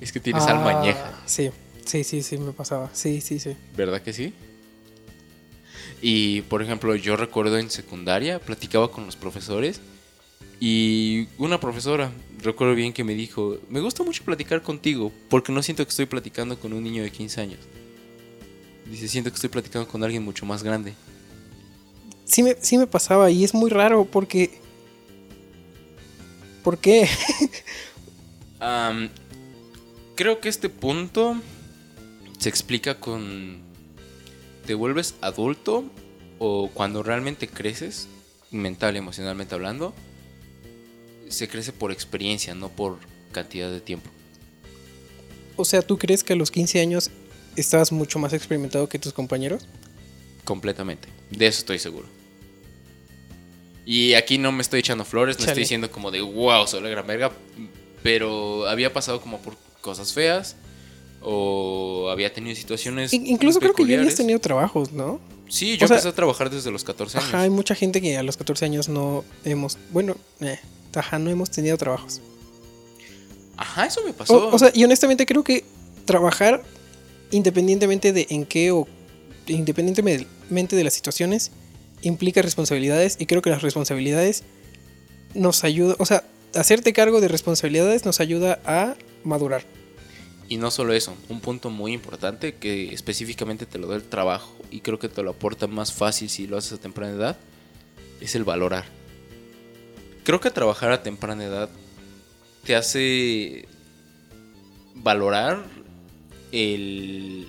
Es 0.00 0.12
que 0.12 0.20
tienes 0.20 0.46
alma 0.46 0.70
Ah, 0.70 0.80
añeja. 0.80 1.22
Sí, 1.26 1.50
sí, 1.84 2.04
sí, 2.04 2.22
sí, 2.22 2.38
me 2.38 2.52
pasaba. 2.52 2.90
Sí, 2.92 3.20
sí, 3.20 3.38
sí. 3.38 3.56
¿Verdad 3.76 4.02
que 4.02 4.12
sí? 4.12 4.32
Y 6.02 6.42
por 6.42 6.62
ejemplo, 6.62 6.94
yo 6.94 7.16
recuerdo 7.16 7.58
en 7.58 7.70
secundaria, 7.70 8.38
platicaba 8.38 8.90
con 8.92 9.06
los 9.06 9.16
profesores 9.16 9.80
y 10.60 11.26
una 11.38 11.58
profesora, 11.60 12.12
recuerdo 12.42 12.74
bien 12.74 12.92
que 12.92 13.04
me 13.04 13.14
dijo, 13.14 13.58
me 13.68 13.80
gusta 13.80 14.02
mucho 14.02 14.22
platicar 14.24 14.62
contigo 14.62 15.12
porque 15.28 15.52
no 15.52 15.62
siento 15.62 15.84
que 15.84 15.90
estoy 15.90 16.06
platicando 16.06 16.58
con 16.58 16.72
un 16.72 16.82
niño 16.84 17.02
de 17.02 17.10
15 17.10 17.40
años. 17.40 17.60
Dice, 18.90 19.08
siento 19.08 19.30
que 19.30 19.34
estoy 19.34 19.50
platicando 19.50 19.88
con 19.88 20.02
alguien 20.04 20.22
mucho 20.22 20.46
más 20.46 20.62
grande. 20.62 20.94
Sí 22.24 22.42
me, 22.42 22.56
sí 22.60 22.78
me 22.78 22.86
pasaba 22.86 23.30
y 23.30 23.44
es 23.44 23.54
muy 23.54 23.70
raro 23.70 24.04
porque... 24.04 24.60
¿Por 26.62 26.78
qué? 26.78 27.08
Creo 30.16 30.40
que 30.40 30.48
este 30.48 30.68
punto 30.68 31.36
se 32.38 32.48
explica 32.48 32.98
con... 32.98 33.60
¿Te 34.66 34.74
vuelves 34.74 35.14
adulto 35.20 35.84
o 36.38 36.70
cuando 36.72 37.02
realmente 37.02 37.48
creces, 37.48 38.08
mental 38.50 38.96
y 38.96 38.98
emocionalmente 38.98 39.54
hablando? 39.54 39.94
Se 41.28 41.48
crece 41.48 41.72
por 41.72 41.92
experiencia, 41.92 42.54
no 42.54 42.68
por 42.68 42.98
cantidad 43.30 43.70
de 43.70 43.80
tiempo. 43.80 44.10
O 45.56 45.64
sea, 45.64 45.82
¿tú 45.82 45.98
crees 45.98 46.24
que 46.24 46.32
a 46.32 46.36
los 46.36 46.50
15 46.50 46.80
años 46.80 47.10
estabas 47.56 47.92
mucho 47.92 48.18
más 48.18 48.32
experimentado 48.32 48.88
que 48.88 48.98
tus 48.98 49.12
compañeros? 49.12 49.66
Completamente. 50.44 51.08
De 51.30 51.46
eso 51.46 51.60
estoy 51.60 51.78
seguro. 51.78 52.06
Y 53.84 54.14
aquí 54.14 54.38
no 54.38 54.50
me 54.52 54.62
estoy 54.62 54.80
echando 54.80 55.04
flores, 55.04 55.36
no 55.36 55.40
Chale. 55.40 55.52
estoy 55.52 55.62
diciendo 55.62 55.90
como 55.90 56.10
de 56.10 56.20
wow, 56.20 56.66
soy 56.66 56.82
la 56.82 56.88
gran 56.88 57.06
verga. 57.06 57.32
Pero 58.02 58.66
había 58.68 58.92
pasado 58.92 59.20
como 59.20 59.38
por 59.40 59.56
cosas 59.80 60.12
feas. 60.12 60.56
O 61.22 62.08
había 62.10 62.32
tenido 62.32 62.54
situaciones. 62.54 63.12
In- 63.12 63.26
incluso 63.26 63.58
creo 63.58 63.74
que 63.74 63.84
ya 63.86 63.98
habías 63.98 64.14
tenido 64.14 64.38
trabajos, 64.38 64.92
¿no? 64.92 65.18
Sí, 65.48 65.76
yo 65.76 65.84
O 65.86 65.88
sea- 65.88 65.96
empecé 65.96 66.08
a 66.08 66.14
trabajar 66.14 66.50
desde 66.50 66.70
los 66.70 66.84
14 66.84 67.18
años. 67.18 67.28
Ajá, 67.30 67.42
hay 67.42 67.50
mucha 67.50 67.74
gente 67.74 68.00
que 68.00 68.16
a 68.16 68.22
los 68.22 68.36
14 68.36 68.64
años 68.64 68.88
no 68.88 69.24
hemos... 69.44 69.78
Bueno, 69.90 70.16
eh, 70.40 70.58
ajá, 70.94 71.18
no 71.18 71.30
hemos 71.30 71.50
tenido 71.50 71.76
trabajos. 71.78 72.20
Ajá, 73.56 73.86
eso 73.86 74.02
me 74.04 74.12
pasó. 74.12 74.48
O, 74.50 74.54
o 74.54 74.58
sea, 74.58 74.70
y 74.74 74.84
honestamente 74.84 75.24
creo 75.26 75.42
que 75.42 75.64
trabajar 76.04 76.62
independientemente 77.30 78.12
de 78.12 78.26
en 78.30 78.44
qué 78.44 78.70
o 78.70 78.86
independientemente 79.46 80.76
de 80.76 80.84
las 80.84 80.94
situaciones 80.94 81.52
implica 82.02 82.42
responsabilidades 82.42 83.16
y 83.18 83.26
creo 83.26 83.42
que 83.42 83.50
las 83.50 83.62
responsabilidades 83.62 84.42
nos 85.34 85.64
ayuda, 85.64 85.96
o 85.98 86.06
sea, 86.06 86.24
hacerte 86.54 86.92
cargo 86.92 87.20
de 87.20 87.28
responsabilidades 87.28 88.04
nos 88.04 88.20
ayuda 88.20 88.60
a 88.64 88.96
madurar. 89.24 89.64
Y 90.48 90.58
no 90.58 90.70
solo 90.70 90.92
eso, 90.92 91.16
un 91.28 91.40
punto 91.40 91.70
muy 91.70 91.92
importante 91.92 92.54
que 92.54 92.92
específicamente 92.92 93.66
te 93.66 93.78
lo 93.78 93.88
da 93.88 93.96
el 93.96 94.04
trabajo 94.04 94.54
y 94.70 94.80
creo 94.80 94.98
que 94.98 95.08
te 95.08 95.22
lo 95.22 95.30
aporta 95.30 95.66
más 95.66 95.92
fácil 95.92 96.30
si 96.30 96.46
lo 96.46 96.56
haces 96.56 96.74
a 96.74 96.78
temprana 96.78 97.12
edad, 97.12 97.36
es 98.20 98.34
el 98.36 98.44
valorar. 98.44 98.84
Creo 100.22 100.40
que 100.40 100.50
trabajar 100.50 100.92
a 100.92 101.02
temprana 101.02 101.44
edad 101.44 101.68
te 102.64 102.76
hace 102.76 103.66
valorar 104.94 105.64
el, 106.52 107.48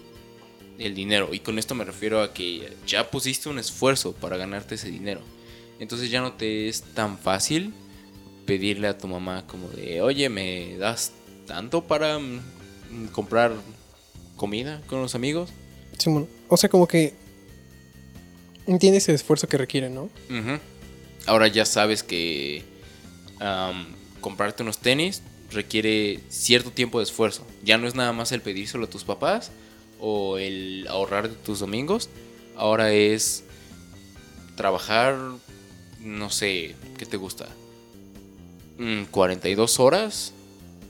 el 0.78 0.96
dinero. 0.96 1.34
Y 1.34 1.40
con 1.40 1.60
esto 1.60 1.76
me 1.76 1.84
refiero 1.84 2.22
a 2.22 2.34
que 2.34 2.74
ya 2.86 3.10
pusiste 3.10 3.50
un 3.50 3.60
esfuerzo 3.60 4.14
para 4.14 4.38
ganarte 4.38 4.76
ese 4.76 4.90
dinero. 4.90 5.22
Entonces 5.80 6.10
ya 6.10 6.22
no 6.22 6.34
te 6.34 6.68
es 6.68 6.82
tan 6.82 7.18
fácil 7.18 7.74
pedirle 8.46 8.88
a 8.88 8.98
tu 8.98 9.08
mamá 9.08 9.46
como 9.48 9.68
de, 9.70 10.02
oye, 10.02 10.30
¿me 10.30 10.78
das 10.78 11.12
tanto 11.46 11.84
para 11.84 12.18
mm, 12.18 13.08
comprar 13.12 13.54
comida 14.36 14.82
con 14.88 15.02
los 15.02 15.16
amigos? 15.16 15.50
Simón, 15.98 16.28
o 16.48 16.58
sea, 16.58 16.70
como 16.70 16.88
que 16.88 17.14
entiendes 18.66 19.08
el 19.10 19.16
esfuerzo 19.16 19.48
que 19.48 19.58
requiere, 19.58 19.90
¿no? 19.90 20.10
Ahora 21.26 21.48
ya 21.48 21.66
sabes 21.66 22.04
que 22.04 22.64
comprarte 24.22 24.64
unos 24.64 24.80
tenis 24.80 25.22
requiere 25.52 26.20
cierto 26.30 26.72
tiempo 26.72 27.00
de 27.00 27.04
esfuerzo. 27.06 27.46
Ya 27.64 27.78
no 27.78 27.88
es 27.88 27.96
nada 27.96 28.14
más 28.14 28.32
el 28.32 28.42
pedírselo 28.42 28.86
a 28.86 28.90
tus 28.90 29.04
papás 29.04 29.52
o 30.00 30.38
el 30.38 30.86
ahorrar 30.90 31.30
de 31.30 31.36
tus 31.36 31.60
domingos. 31.60 32.10
Ahora 32.56 32.92
es 32.92 33.44
trabajar, 34.56 35.18
no 36.02 36.30
sé, 36.30 36.76
¿qué 36.98 37.06
te 37.06 37.18
gusta? 37.18 37.48
Mm, 38.78 39.04
42 39.06 39.80
horas 39.80 40.34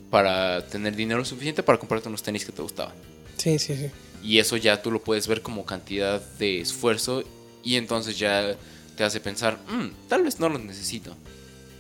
para 0.10 0.66
tener 0.68 0.96
dinero 0.96 1.24
suficiente 1.26 1.64
para 1.64 1.78
comprarte 1.78 2.08
unos 2.10 2.24
tenis 2.24 2.46
que 2.46 2.52
te 2.52 2.62
gustaban. 2.62 2.94
Sí, 3.38 3.60
sí, 3.60 3.76
sí. 3.76 3.90
Y 4.24 4.40
eso 4.40 4.58
ya 4.58 4.82
tú 4.82 4.92
lo 4.92 5.04
puedes 5.04 5.28
ver 5.28 5.42
como 5.42 5.66
cantidad 5.66 6.22
de 6.38 6.62
esfuerzo 6.62 7.24
y 7.64 7.76
entonces 7.76 8.18
ya 8.18 8.56
te 8.96 9.04
hace 9.04 9.20
pensar, 9.20 9.60
"Mm, 9.70 9.90
tal 10.08 10.24
vez 10.24 10.40
no 10.40 10.50
los 10.50 10.62
necesito. 10.62 11.16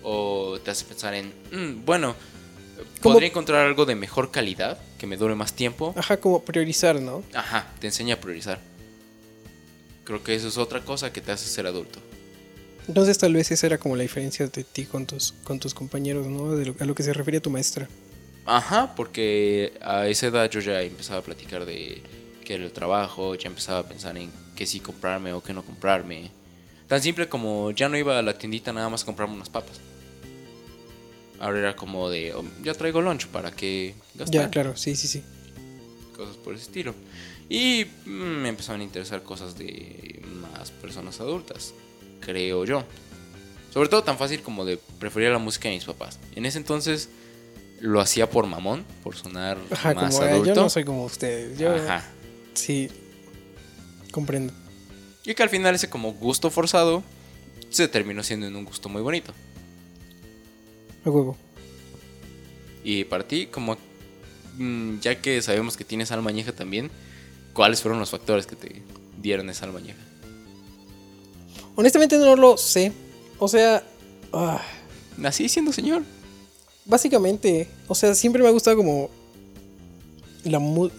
O 0.03 0.60
te 0.63 0.72
hace 0.72 0.86
pensar 0.86 1.13
en, 1.13 1.34
"Mm, 1.51 1.84
bueno, 1.86 2.15
¿Cómo? 3.01 3.13
podría 3.13 3.29
encontrar 3.29 3.65
algo 3.65 3.86
de 3.86 3.96
mejor 3.96 4.31
calidad, 4.31 4.77
que 4.98 5.07
me 5.07 5.17
dure 5.17 5.36
más 5.36 5.53
tiempo. 5.53 5.93
Ajá, 5.98 6.17
como 6.17 6.41
priorizar, 6.43 7.00
¿no? 7.01 7.24
Ajá, 7.34 7.67
te 7.79 7.88
enseña 7.88 8.15
a 8.15 8.19
priorizar. 8.19 8.60
Creo 10.03 10.24
que 10.24 10.36
eso 10.36 10.48
es 10.48 10.57
otra 10.57 10.81
cosa 10.81 11.12
que 11.12 11.22
te 11.22 11.31
hace 11.31 11.48
ser 11.48 11.67
adulto. 11.67 12.00
Entonces 12.88 13.17
tal 13.17 13.34
vez 13.34 13.51
esa 13.51 13.67
era 13.67 13.77
como 13.77 13.96
la 13.98 14.03
diferencia 14.03 14.48
de 14.48 14.63
ti 14.63 14.86
con 14.86 15.05
tus, 15.05 15.34
con 15.43 15.60
tus 15.60 15.74
compañeros, 15.74 16.25
¿no? 16.27 16.55
De 16.55 16.67
lo- 16.67 16.75
a 16.79 16.86
lo 16.86 16.96
que 16.96 17.03
se 17.03 17.12
refiere 17.13 17.39
a 17.39 17.41
tu 17.41 17.50
maestra. 17.50 17.88
Ajá, 18.46 18.96
porque 18.96 19.74
a 19.81 20.07
esa 20.07 20.27
edad 20.27 20.50
yo 20.50 20.62
ya 20.62 20.81
empezaba 20.81 21.19
a 21.19 21.22
platicar 21.22 21.65
de 21.65 22.01
qué 22.46 22.53
era 22.55 22.63
el 22.63 22.72
trabajo, 22.72 23.36
ya 23.36 23.50
empezaba 23.50 23.79
a 23.79 23.84
pensar 23.89 24.15
en 24.17 24.31
qué 24.55 24.65
sí 24.65 24.79
comprarme 24.79 25.34
o 25.34 25.43
qué 25.43 25.53
no 25.53 25.63
comprarme. 25.65 26.31
Tan 26.88 27.01
simple 27.01 27.27
como 27.27 27.72
ya 27.72 27.89
no 27.89 27.98
iba 27.98 28.17
a 28.17 28.22
la 28.22 28.38
tiendita 28.38 28.72
nada 28.72 28.88
más 28.88 29.03
a 29.03 29.05
comprarme 29.05 29.36
unas 29.36 29.50
papas. 29.50 29.81
Ahora 31.39 31.60
era 31.60 31.75
como 31.75 32.10
de, 32.10 32.34
"Oh, 32.34 32.44
ya 32.63 32.74
traigo 32.74 33.01
lunch 33.01 33.27
para 33.27 33.51
que 33.51 33.94
gastar. 34.15 34.41
Ya, 34.46 34.50
claro, 34.50 34.75
sí, 34.75 34.96
sí, 34.96 35.08
sí. 35.08 35.24
Cosas 36.15 36.36
por 36.38 36.56
ese 36.56 36.63
estilo. 36.63 36.96
Y 37.50 37.86
mm, 38.06 38.10
me 38.10 38.50
empezaron 38.50 38.82
a 38.82 38.84
interesar 38.84 39.22
cosas 39.24 39.58
de 39.58 40.22
más 40.41 40.72
personas 40.72 41.20
adultas, 41.22 41.74
creo 42.20 42.65
yo. 42.65 42.84
Sobre 43.74 43.89
todo 43.89 44.03
tan 44.03 44.17
fácil 44.17 44.41
como 44.41 44.65
de 44.65 44.77
preferir 45.00 45.29
la 45.29 45.38
música 45.38 45.70
de 45.70 45.75
mis 45.75 45.86
papás. 45.86 46.17
En 46.36 46.46
ese 46.46 46.58
entonces 46.58 47.10
lo 47.79 48.01
hacía 48.01 48.27
por 48.29 48.48
mamón, 48.48 48.84
por 49.03 49.15
sonar 49.15 49.60
Ajá, 49.70 49.94
más 49.94 50.15
como 50.15 50.25
"Ah, 50.25 50.32
adulto. 50.32 50.53
yo 50.56 50.62
no 50.63 50.70
soy 50.70 50.84
como 50.84 51.06
ustedes. 51.06 51.60
Yo 51.60 51.75
Ajá. 51.75 52.03
sí 52.56 52.89
comprendo. 54.12 54.51
Y 55.24 55.36
que 55.36 55.44
al 55.44 55.50
final 55.50 55.75
ese 55.75 55.89
como 55.89 56.13
gusto 56.13 56.50
forzado 56.50 57.03
se 57.70 57.88
terminó 57.88 58.24
siendo 58.24 58.48
en 58.48 58.56
un 58.56 58.65
gusto 58.65 58.89
muy 58.89 59.01
bonito. 59.03 59.34
A 61.08 61.12
huevo. 61.12 61.38
Y 62.84 63.04
para 63.06 63.28
ti, 63.28 63.48
como 63.48 63.78
mm, 64.58 65.00
ya 65.00 65.22
que 65.22 65.42
sabemos 65.42 65.78
que 65.78 65.84
tienes 65.84 66.12
alma 66.12 66.30
añeja 66.30 66.52
también, 66.54 66.90
¿Cuáles 67.54 67.82
fueron 67.82 68.00
los 68.00 68.12
factores 68.12 68.46
que 68.46 68.56
te 68.56 68.84
dieron 69.20 69.50
esa 69.50 69.66
alma 69.66 69.80
añeja? 69.80 69.98
Honestamente 71.76 72.16
no 72.20 72.36
lo 72.36 72.56
sé. 72.56 72.92
O 73.40 73.48
sea, 73.48 73.84
ah, 74.32 74.62
Nací 75.18 75.50
siendo 75.50 75.72
señor. 75.74 76.04
básicamente, 76.86 77.68
o 77.88 77.96
sea, 77.96 78.14
siempre 78.14 78.44
me 78.44 78.48
ha 78.48 78.52
gustado 78.52 78.78
como 78.78 79.10
la 80.44 80.60
mu- 80.60 80.92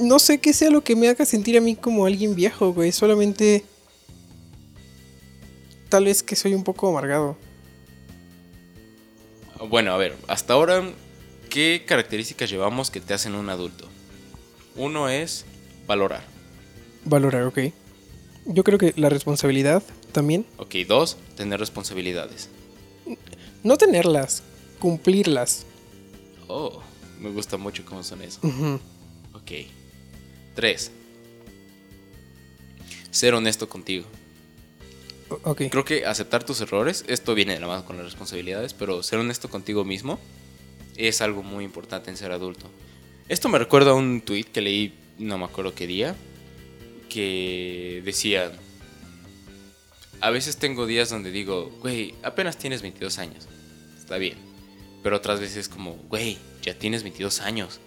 No 0.00 0.18
sé 0.18 0.40
qué 0.40 0.52
sea 0.52 0.70
lo 0.70 0.82
que 0.82 0.96
me 0.96 1.08
haga 1.08 1.24
sentir 1.24 1.56
a 1.56 1.60
mí 1.60 1.76
como 1.76 2.04
alguien 2.04 2.34
viejo, 2.34 2.72
güey. 2.72 2.90
Solamente. 2.90 3.64
Tal 5.88 6.04
vez 6.06 6.22
que 6.24 6.34
soy 6.34 6.54
un 6.54 6.64
poco 6.64 6.88
amargado. 6.88 7.36
Bueno, 9.68 9.92
a 9.92 9.96
ver, 9.98 10.16
hasta 10.26 10.54
ahora, 10.54 10.82
¿qué 11.50 11.84
características 11.86 12.48
llevamos 12.48 12.90
que 12.90 13.00
te 13.00 13.12
hacen 13.12 13.34
un 13.34 13.50
adulto? 13.50 13.86
Uno 14.74 15.08
es 15.08 15.44
valorar. 15.86 16.22
Valorar, 17.04 17.44
ok. 17.44 17.58
Yo 18.46 18.64
creo 18.64 18.78
que 18.78 18.94
la 18.96 19.10
responsabilidad 19.10 19.82
también. 20.12 20.46
Ok, 20.56 20.76
dos, 20.88 21.18
tener 21.36 21.60
responsabilidades. 21.60 22.48
No 23.62 23.76
tenerlas, 23.76 24.42
cumplirlas. 24.78 25.66
Oh, 26.48 26.80
me 27.18 27.30
gusta 27.30 27.58
mucho 27.58 27.84
cómo 27.84 28.02
son 28.02 28.22
eso. 28.22 28.40
Ok. 29.34 29.52
Tres, 30.54 30.90
ser 33.10 33.34
honesto 33.34 33.68
contigo. 33.68 34.04
Creo 35.70 35.84
que 35.84 36.06
aceptar 36.06 36.44
tus 36.44 36.60
errores, 36.60 37.04
esto 37.06 37.34
viene 37.34 37.54
de 37.54 37.60
la 37.60 37.68
mano 37.68 37.84
con 37.84 37.96
las 37.96 38.04
responsabilidades, 38.04 38.74
pero 38.74 39.02
ser 39.02 39.20
honesto 39.20 39.48
contigo 39.48 39.84
mismo 39.84 40.18
es 40.96 41.20
algo 41.20 41.42
muy 41.42 41.64
importante 41.64 42.10
en 42.10 42.16
ser 42.16 42.32
adulto. 42.32 42.66
Esto 43.28 43.48
me 43.48 43.58
recuerda 43.58 43.92
a 43.92 43.94
un 43.94 44.22
tweet 44.22 44.44
que 44.44 44.60
leí, 44.60 44.94
no 45.18 45.38
me 45.38 45.44
acuerdo 45.44 45.74
qué 45.74 45.86
día, 45.86 46.16
que 47.08 48.02
decía, 48.04 48.52
a 50.20 50.30
veces 50.30 50.56
tengo 50.56 50.86
días 50.86 51.10
donde 51.10 51.30
digo, 51.30 51.70
güey, 51.80 52.14
apenas 52.22 52.56
tienes 52.56 52.82
22 52.82 53.18
años, 53.18 53.46
está 53.98 54.18
bien, 54.18 54.36
pero 55.02 55.16
otras 55.16 55.38
veces 55.38 55.68
como, 55.68 55.92
güey, 56.08 56.38
ya 56.62 56.74
tienes 56.74 57.02
22 57.02 57.40
años. 57.40 57.80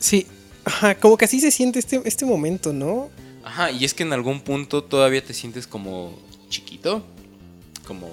Sí. 0.00 0.26
Ajá, 0.64 0.94
como 0.94 1.16
que 1.16 1.26
así 1.26 1.40
se 1.40 1.50
siente 1.50 1.78
este, 1.78 2.00
este 2.04 2.24
momento, 2.24 2.72
¿no? 2.72 3.10
Ajá, 3.44 3.70
y 3.70 3.84
es 3.84 3.92
que 3.92 4.02
en 4.02 4.12
algún 4.12 4.40
punto 4.40 4.82
todavía 4.82 5.22
te 5.22 5.34
sientes 5.34 5.66
como 5.66 6.18
chiquito, 6.48 7.02
como 7.86 8.10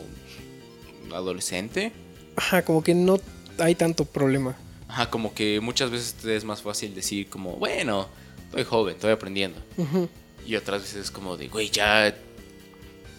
adolescente. 1.13 1.93
Ajá, 2.35 2.63
como 2.63 2.83
que 2.83 2.93
no 2.93 3.19
hay 3.57 3.75
tanto 3.75 4.03
problema. 4.05 4.57
Ajá, 4.89 5.09
como 5.09 5.33
que 5.33 5.61
muchas 5.61 5.89
veces 5.89 6.15
te 6.15 6.35
es 6.35 6.43
más 6.43 6.61
fácil 6.61 6.93
decir 6.93 7.29
como, 7.29 7.53
bueno, 7.53 8.09
estoy 8.45 8.65
joven, 8.65 8.95
estoy 8.95 9.11
aprendiendo. 9.11 9.57
Ujú. 9.77 10.09
Y 10.45 10.55
otras 10.57 10.81
veces 10.81 11.05
es 11.05 11.11
como 11.11 11.37
de, 11.37 11.47
güey, 11.47 11.69
ya... 11.69 12.13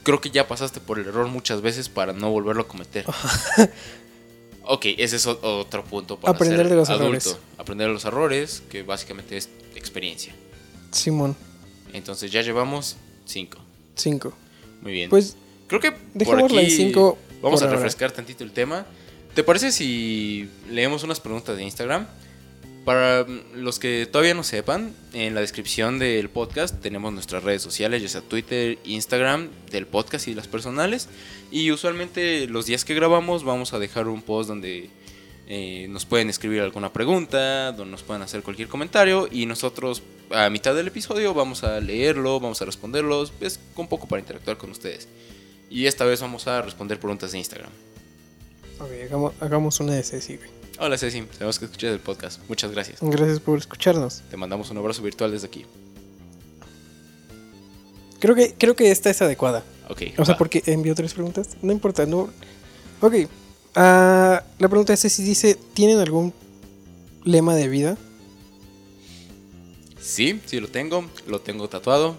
Creo 0.02 0.20
que 0.20 0.30
ya 0.30 0.48
pasaste 0.48 0.80
por 0.80 0.98
el 0.98 1.06
error 1.06 1.28
muchas 1.28 1.62
veces 1.62 1.88
para 1.88 2.12
no 2.12 2.30
volverlo 2.30 2.62
a 2.62 2.68
cometer. 2.68 3.06
ok, 4.64 4.86
ese 4.98 5.16
es 5.16 5.26
otro 5.26 5.84
punto 5.84 6.18
para 6.18 6.34
Aprender 6.34 6.58
ser 6.58 6.68
de 6.68 6.76
los 6.76 6.90
adulto. 6.90 7.06
errores. 7.06 7.38
Aprender 7.56 7.86
de 7.86 7.92
los 7.94 8.04
errores, 8.04 8.62
que 8.68 8.82
básicamente 8.82 9.36
es 9.36 9.48
experiencia. 9.76 10.34
Simón, 10.90 11.36
Entonces 11.92 12.30
ya 12.30 12.42
llevamos 12.42 12.96
cinco. 13.24 13.58
cinco. 13.94 14.32
Muy 14.80 14.92
bien. 14.92 15.10
Pues 15.10 15.36
Creo 15.68 15.80
que 15.80 15.92
por 16.24 16.38
aquí 16.44 16.70
cinco 16.70 17.18
vamos 17.40 17.60
por 17.60 17.68
a 17.68 17.70
ahora. 17.70 17.76
refrescar 17.78 18.12
tantito 18.12 18.44
el 18.44 18.52
tema. 18.52 18.84
¿Te 19.34 19.42
parece 19.42 19.72
si 19.72 20.50
leemos 20.70 21.02
unas 21.02 21.18
preguntas 21.20 21.56
de 21.56 21.62
Instagram? 21.62 22.06
Para 22.84 23.24
mm, 23.24 23.54
los 23.54 23.78
que 23.78 24.06
todavía 24.10 24.34
no 24.34 24.42
sepan, 24.44 24.92
en 25.14 25.34
la 25.34 25.40
descripción 25.40 25.98
del 25.98 26.28
podcast 26.28 26.82
tenemos 26.82 27.12
nuestras 27.14 27.42
redes 27.42 27.62
sociales, 27.62 28.02
ya 28.02 28.08
sea 28.08 28.20
Twitter, 28.20 28.78
Instagram, 28.84 29.48
del 29.70 29.86
podcast 29.86 30.28
y 30.28 30.34
las 30.34 30.46
personales. 30.48 31.08
Y 31.50 31.70
usualmente 31.70 32.46
los 32.48 32.66
días 32.66 32.84
que 32.84 32.92
grabamos 32.94 33.42
vamos 33.44 33.72
a 33.72 33.78
dejar 33.78 34.08
un 34.08 34.20
post 34.20 34.48
donde 34.48 34.90
eh, 35.48 35.86
nos 35.90 36.06
pueden 36.06 36.30
escribir 36.30 36.60
alguna 36.62 36.92
pregunta, 36.92 37.72
nos 37.72 38.02
pueden 38.02 38.22
hacer 38.22 38.42
cualquier 38.42 38.68
comentario 38.68 39.28
y 39.30 39.46
nosotros 39.46 40.02
a 40.30 40.48
mitad 40.50 40.74
del 40.74 40.88
episodio 40.88 41.34
vamos 41.34 41.64
a 41.64 41.80
leerlo, 41.80 42.40
vamos 42.40 42.62
a 42.62 42.64
responderlos, 42.64 43.32
es 43.40 43.60
un 43.76 43.88
poco 43.88 44.06
para 44.06 44.20
interactuar 44.20 44.56
con 44.56 44.70
ustedes. 44.70 45.08
Y 45.68 45.86
esta 45.86 46.04
vez 46.04 46.20
vamos 46.20 46.46
a 46.46 46.62
responder 46.62 46.98
preguntas 46.98 47.32
de 47.32 47.38
Instagram. 47.38 47.70
Ok, 48.78 48.90
hagamos, 49.06 49.32
hagamos 49.40 49.80
una 49.80 49.94
de 49.94 50.02
Ceci, 50.02 50.36
güey. 50.36 50.50
Hola 50.78 50.98
Ceci, 50.98 51.24
sabemos 51.32 51.58
que 51.58 51.66
escuchas 51.66 51.92
el 51.92 52.00
podcast. 52.00 52.40
Muchas 52.48 52.70
gracias. 52.70 52.98
Gracias 53.00 53.40
por 53.40 53.58
escucharnos. 53.58 54.22
Te 54.30 54.36
mandamos 54.36 54.70
un 54.70 54.78
abrazo 54.78 55.02
virtual 55.02 55.30
desde 55.30 55.46
aquí. 55.46 55.66
Creo 58.18 58.34
que, 58.34 58.54
creo 58.56 58.76
que 58.76 58.90
esta 58.90 59.10
es 59.10 59.20
adecuada. 59.20 59.64
Ok. 59.88 60.02
O 60.16 60.24
sea, 60.24 60.34
va. 60.34 60.38
porque 60.38 60.62
envió 60.66 60.94
tres 60.94 61.12
preguntas. 61.12 61.56
No 61.60 61.72
importa, 61.72 62.06
no. 62.06 62.30
Ok. 63.00 63.14
Ah, 63.74 64.42
la 64.58 64.68
pregunta 64.68 64.92
es 64.92 65.00
si 65.00 65.22
dice: 65.22 65.58
¿Tienen 65.74 65.98
algún 65.98 66.32
lema 67.24 67.54
de 67.54 67.68
vida? 67.68 67.96
Sí, 70.00 70.40
sí 70.46 70.60
lo 70.60 70.68
tengo, 70.68 71.04
lo 71.26 71.40
tengo 71.40 71.68
tatuado. 71.68 72.16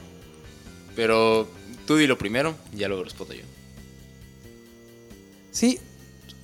Pero 0.95 1.47
tú 1.85 1.97
dilo 1.97 2.17
primero, 2.17 2.55
ya 2.73 2.87
luego 2.87 3.03
respondo 3.03 3.33
yo. 3.33 3.43
Sí. 5.51 5.79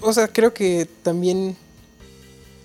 O 0.02 0.14
sea, 0.14 0.28
creo 0.28 0.54
que 0.54 0.88
también. 1.04 1.56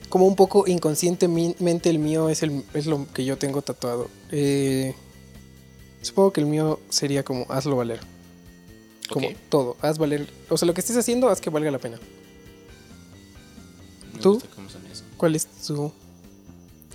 Como 0.09 0.27
un 0.27 0.37
poco 0.37 0.69
inconscientemente 0.69 1.91
el 1.91 1.99
mío 1.99 2.29
es, 2.29 2.45
el, 2.45 2.63
es 2.73 2.87
lo 2.87 3.07
que 3.13 3.25
yo 3.25 3.37
tengo 3.37 3.63
tatuado. 3.63 4.09
Eh, 4.31 4.95
supongo 6.03 6.33
que 6.33 6.41
el 6.41 6.47
mío 6.47 6.79
sería 6.89 7.25
como 7.25 7.47
hazlo 7.49 7.75
valer. 7.75 7.99
Como 9.09 9.29
todo, 9.49 9.77
haz 9.81 9.99
valer. 9.99 10.29
O 10.49 10.57
sea, 10.57 10.67
lo 10.67 10.75
que 10.75 10.81
estés 10.81 10.97
haciendo, 10.97 11.29
haz 11.29 11.41
que 11.41 11.51
valga 11.51 11.71
la 11.71 11.79
pena. 11.79 11.99
Me 14.15 14.21
¿Tú? 14.21 14.35
gusta 14.35 14.49
cómo 14.55 14.69
son 14.71 14.85
eso. 14.87 15.05
¿Cuál 15.17 15.37
es 15.37 15.47
tu.? 15.47 15.93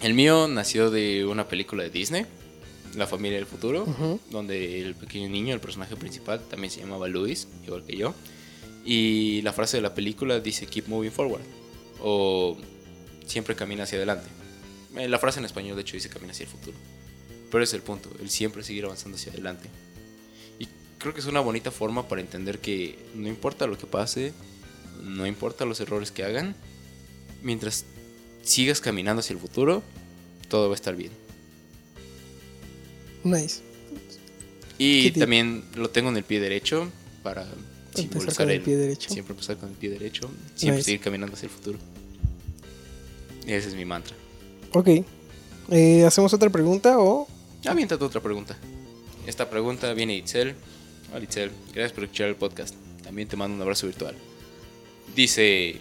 El 0.01 0.13
mío 0.13 0.47
nació 0.47 0.89
de 0.91 1.25
una 1.25 1.47
película 1.47 1.83
de 1.83 1.89
Disney, 1.89 2.25
La 2.95 3.05
familia 3.05 3.37
del 3.37 3.45
futuro, 3.45 3.83
Ujú. 3.83 4.19
donde 4.31 4.81
el 4.81 4.95
pequeño 4.95 5.29
niño, 5.29 5.53
el 5.53 5.59
personaje 5.59 5.95
principal, 5.95 6.41
también 6.49 6.71
se 6.71 6.79
llamaba 6.79 7.07
Luis, 7.07 7.47
igual 7.65 7.83
que 7.85 7.95
yo. 7.97 8.13
Y 8.85 9.41
la 9.43 9.53
frase 9.53 9.77
de 9.77 9.81
la 9.81 9.93
película 9.93 10.39
dice 10.39 10.65
Keep 10.65 10.87
moving 10.87 11.11
forward. 11.11 11.41
O 12.01 12.57
siempre 13.27 13.55
camina 13.55 13.83
hacia 13.83 13.97
adelante. 13.97 14.27
Eh, 14.95 15.07
La 15.09 15.19
frase 15.19 15.39
en 15.39 15.45
español, 15.45 15.75
de 15.75 15.81
hecho, 15.81 15.93
dice 15.97 16.09
camina 16.09 16.31
hacia 16.31 16.45
el 16.45 16.49
futuro. 16.49 16.77
Pero 17.51 17.63
es 17.63 17.73
el 17.73 17.81
punto, 17.81 18.09
el 18.21 18.29
siempre 18.29 18.63
seguir 18.63 18.85
avanzando 18.85 19.17
hacia 19.17 19.31
adelante. 19.33 19.67
Y 20.59 20.67
creo 20.97 21.13
que 21.13 21.19
es 21.19 21.25
una 21.27 21.41
bonita 21.41 21.71
forma 21.71 22.07
para 22.07 22.21
entender 22.21 22.59
que 22.59 22.97
no 23.15 23.27
importa 23.27 23.67
lo 23.67 23.77
que 23.77 23.85
pase, 23.85 24.33
no 25.03 25.27
importa 25.27 25.65
los 25.65 25.79
errores 25.81 26.11
que 26.11 26.23
hagan, 26.23 26.55
mientras 27.43 27.85
sigas 28.43 28.81
caminando 28.81 29.19
hacia 29.21 29.33
el 29.33 29.39
futuro, 29.39 29.83
todo 30.47 30.67
va 30.69 30.73
a 30.73 30.75
estar 30.75 30.95
bien. 30.95 31.11
Nice. 33.23 33.61
Y 34.77 35.11
también 35.11 35.63
lo 35.75 35.89
tengo 35.89 36.09
en 36.09 36.17
el 36.17 36.23
pie 36.23 36.39
derecho 36.39 36.89
para 37.21 37.45
simbolizar 37.93 38.35
con 38.35 38.49
el 38.49 38.55
el 38.57 38.61
pie 38.61 38.77
derecho. 38.77 39.09
Siempre 39.09 39.33
empezar 39.33 39.57
con 39.57 39.69
el 39.69 39.75
pie 39.75 39.89
derecho, 39.89 40.29
siempre 40.55 40.77
Nice. 40.77 40.85
seguir 40.85 41.01
caminando 41.01 41.35
hacia 41.35 41.47
el 41.47 41.51
futuro. 41.51 41.77
Ese 43.45 43.67
es 43.67 43.75
mi 43.75 43.83
mantra. 43.85 44.15
Ok. 44.73 44.87
Eh, 45.71 46.05
¿Hacemos 46.05 46.33
otra 46.33 46.49
pregunta 46.49 46.97
o.? 46.99 47.27
Aviéntate 47.65 48.03
otra 48.03 48.21
pregunta. 48.21 48.57
Esta 49.27 49.49
pregunta 49.49 49.93
viene 49.93 50.13
de 50.13 50.19
Itzel. 50.19 50.55
Hola 51.13 51.23
Itzel, 51.23 51.51
gracias 51.73 51.91
por 51.91 52.03
escuchar 52.05 52.29
el 52.29 52.35
podcast. 52.35 52.75
También 53.03 53.27
te 53.27 53.35
mando 53.35 53.55
un 53.55 53.61
abrazo 53.61 53.87
virtual. 53.87 54.15
Dice, 55.15 55.75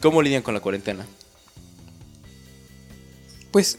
¿cómo 0.00 0.22
lidian 0.22 0.42
con 0.42 0.54
la 0.54 0.60
cuarentena? 0.60 1.06
Pues, 3.50 3.78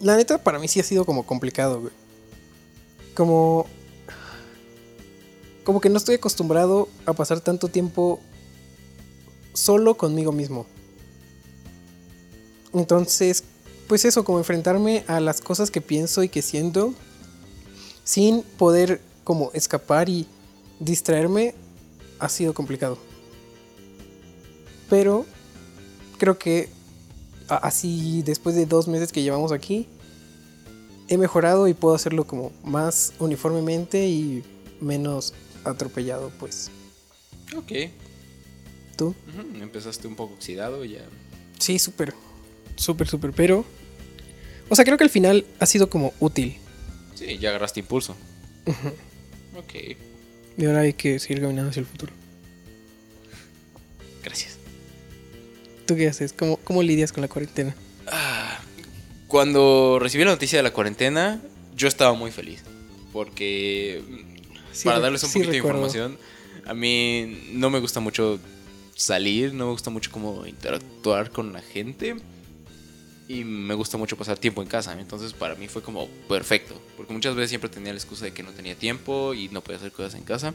la 0.00 0.16
neta, 0.16 0.42
para 0.42 0.58
mí 0.58 0.68
sí 0.68 0.80
ha 0.80 0.84
sido 0.84 1.04
como 1.04 1.24
complicado. 1.24 1.90
Como. 3.14 3.66
Como 5.64 5.80
que 5.80 5.88
no 5.88 5.96
estoy 5.96 6.16
acostumbrado 6.16 6.88
a 7.06 7.12
pasar 7.12 7.40
tanto 7.40 7.68
tiempo 7.68 8.20
solo 9.54 9.96
conmigo 9.96 10.32
mismo. 10.32 10.66
Entonces, 12.74 13.44
pues 13.86 14.04
eso, 14.04 14.24
como 14.24 14.38
enfrentarme 14.38 15.04
a 15.06 15.20
las 15.20 15.40
cosas 15.40 15.70
que 15.70 15.80
pienso 15.80 16.22
y 16.24 16.28
que 16.28 16.42
siento 16.42 16.94
sin 18.04 18.42
poder 18.42 19.00
como 19.22 19.50
escapar 19.52 20.08
y 20.08 20.26
distraerme 20.80 21.54
ha 22.18 22.28
sido 22.28 22.54
complicado. 22.54 22.98
Pero 24.92 25.24
creo 26.18 26.36
que 26.36 26.68
así 27.48 28.20
después 28.26 28.54
de 28.54 28.66
dos 28.66 28.88
meses 28.88 29.10
que 29.10 29.22
llevamos 29.22 29.50
aquí, 29.50 29.88
he 31.08 31.16
mejorado 31.16 31.66
y 31.66 31.72
puedo 31.72 31.94
hacerlo 31.94 32.26
como 32.26 32.52
más 32.62 33.14
uniformemente 33.18 34.06
y 34.06 34.44
menos 34.82 35.32
atropellado, 35.64 36.30
pues. 36.38 36.70
Ok. 37.56 37.72
¿Tú? 38.98 39.14
Empezaste 39.62 40.06
un 40.06 40.14
poco 40.14 40.34
oxidado 40.34 40.84
ya. 40.84 41.00
Sí, 41.58 41.78
súper, 41.78 42.12
súper, 42.76 43.08
súper, 43.08 43.32
pero 43.32 43.64
O 44.68 44.76
sea, 44.76 44.84
creo 44.84 44.98
que 44.98 45.04
al 45.04 45.10
final 45.10 45.46
ha 45.58 45.64
sido 45.64 45.88
como 45.88 46.12
útil. 46.20 46.58
Sí, 47.14 47.38
ya 47.38 47.48
agarraste 47.48 47.80
impulso. 47.80 48.14
Ok, 49.56 49.96
Y 50.58 50.66
ahora 50.66 50.80
hay 50.80 50.92
que 50.92 51.18
seguir 51.18 51.40
caminando 51.40 51.70
hacia 51.70 51.80
el 51.80 51.86
futuro. 51.86 52.12
gracias. 54.22 54.58
¿Tú 55.92 55.98
qué 55.98 56.08
haces? 56.08 56.32
¿Cómo, 56.32 56.56
cómo 56.56 56.82
lidias 56.82 57.12
con 57.12 57.20
la 57.20 57.28
cuarentena? 57.28 57.74
Ah, 58.06 58.58
Cuando 59.28 59.98
recibí 60.00 60.24
la 60.24 60.30
noticia 60.30 60.58
de 60.58 60.62
la 60.62 60.72
cuarentena, 60.72 61.38
yo 61.76 61.86
estaba 61.86 62.14
muy 62.14 62.30
feliz. 62.30 62.62
Porque, 63.12 64.02
Sí, 64.72 64.86
para 64.86 65.00
darles 65.00 65.22
un 65.24 65.28
sí 65.28 65.34
poquito 65.40 65.50
de 65.50 65.58
información, 65.58 66.16
a 66.64 66.72
mí 66.72 67.50
no 67.52 67.68
me 67.68 67.78
gusta 67.78 68.00
mucho 68.00 68.40
salir, 68.94 69.52
no 69.52 69.66
me 69.66 69.72
gusta 69.72 69.90
mucho 69.90 70.10
como 70.10 70.46
interactuar 70.46 71.30
con 71.30 71.52
la 71.52 71.60
gente. 71.60 72.16
Y 73.28 73.44
me 73.44 73.74
gusta 73.74 73.98
mucho 73.98 74.16
pasar 74.16 74.38
tiempo 74.38 74.62
en 74.62 74.68
casa. 74.68 74.98
Entonces, 74.98 75.34
para 75.34 75.56
mí 75.56 75.68
fue 75.68 75.82
como 75.82 76.08
perfecto. 76.26 76.80
Porque 76.96 77.12
muchas 77.12 77.34
veces 77.34 77.50
siempre 77.50 77.68
tenía 77.68 77.92
la 77.92 77.98
excusa 77.98 78.24
de 78.24 78.32
que 78.32 78.42
no 78.42 78.52
tenía 78.52 78.76
tiempo 78.76 79.34
y 79.34 79.50
no 79.50 79.60
podía 79.60 79.76
hacer 79.76 79.92
cosas 79.92 80.14
en 80.14 80.22
casa. 80.22 80.54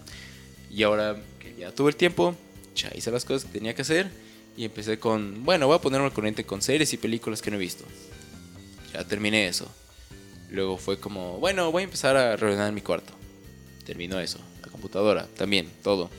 Y 0.71 0.81
ahora 0.81 1.15
que 1.39 1.53
ya 1.59 1.71
tuve 1.71 1.91
el 1.91 1.95
tiempo, 1.95 2.35
ya 2.75 2.89
hice 2.95 3.11
las 3.11 3.23
cosas 3.23 3.45
que 3.45 3.51
tenía 3.51 3.75
que 3.75 3.83
hacer. 3.83 4.09
Y 4.57 4.65
empecé 4.65 4.99
con, 4.99 5.45
bueno, 5.45 5.67
voy 5.67 5.75
a 5.75 5.81
ponerme 5.81 6.07
al 6.07 6.13
corriente 6.13 6.43
con 6.43 6.61
series 6.61 6.91
y 6.91 6.97
películas 6.97 7.41
que 7.41 7.51
no 7.51 7.57
he 7.57 7.59
visto. 7.59 7.85
Ya 8.91 9.03
terminé 9.03 9.47
eso. 9.47 9.67
Luego 10.49 10.77
fue 10.77 10.99
como, 10.99 11.37
bueno, 11.37 11.71
voy 11.71 11.81
a 11.81 11.85
empezar 11.85 12.17
a 12.17 12.35
reordenar 12.35 12.73
mi 12.73 12.81
cuarto. 12.81 13.13
Terminó 13.85 14.19
eso. 14.19 14.39
La 14.63 14.71
computadora, 14.71 15.27
también, 15.37 15.69
todo. 15.83 16.09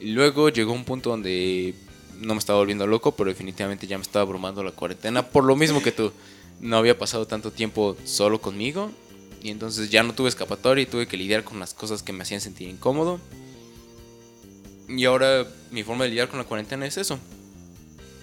Y 0.00 0.12
luego 0.12 0.50
llegó 0.50 0.72
un 0.72 0.84
punto 0.84 1.10
donde 1.10 1.74
no 2.20 2.34
me 2.34 2.38
estaba 2.38 2.58
volviendo 2.58 2.86
loco, 2.86 3.12
pero 3.12 3.30
definitivamente 3.30 3.86
ya 3.86 3.96
me 3.96 4.02
estaba 4.02 4.22
abrumando 4.22 4.62
la 4.62 4.72
cuarentena. 4.72 5.26
Por 5.26 5.44
lo 5.44 5.56
mismo 5.56 5.82
que 5.82 5.92
tú, 5.92 6.12
no 6.60 6.76
había 6.76 6.98
pasado 6.98 7.26
tanto 7.26 7.50
tiempo 7.50 7.96
solo 8.04 8.40
conmigo. 8.40 8.90
Y 9.42 9.50
entonces 9.50 9.88
ya 9.88 10.02
no 10.02 10.12
tuve 10.12 10.28
escapatoria 10.28 10.82
y 10.82 10.86
tuve 10.86 11.06
que 11.06 11.16
lidiar 11.16 11.44
con 11.44 11.58
las 11.58 11.72
cosas 11.72 12.02
que 12.02 12.12
me 12.12 12.22
hacían 12.22 12.42
sentir 12.42 12.68
incómodo. 12.68 13.20
Y 14.96 15.04
ahora 15.04 15.46
mi 15.70 15.82
forma 15.82 16.04
de 16.04 16.10
lidiar 16.10 16.28
con 16.28 16.38
la 16.38 16.44
cuarentena 16.44 16.86
es 16.86 16.96
eso. 16.96 17.18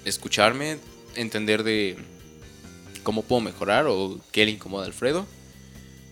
Escucharme, 0.06 0.77
entender 1.15 1.63
de 1.63 1.95
cómo 3.03 3.23
puedo 3.23 3.41
mejorar 3.41 3.86
o 3.88 4.19
qué 4.32 4.45
le 4.45 4.51
incomoda 4.51 4.84
a 4.84 4.88
Alfredo. 4.88 5.25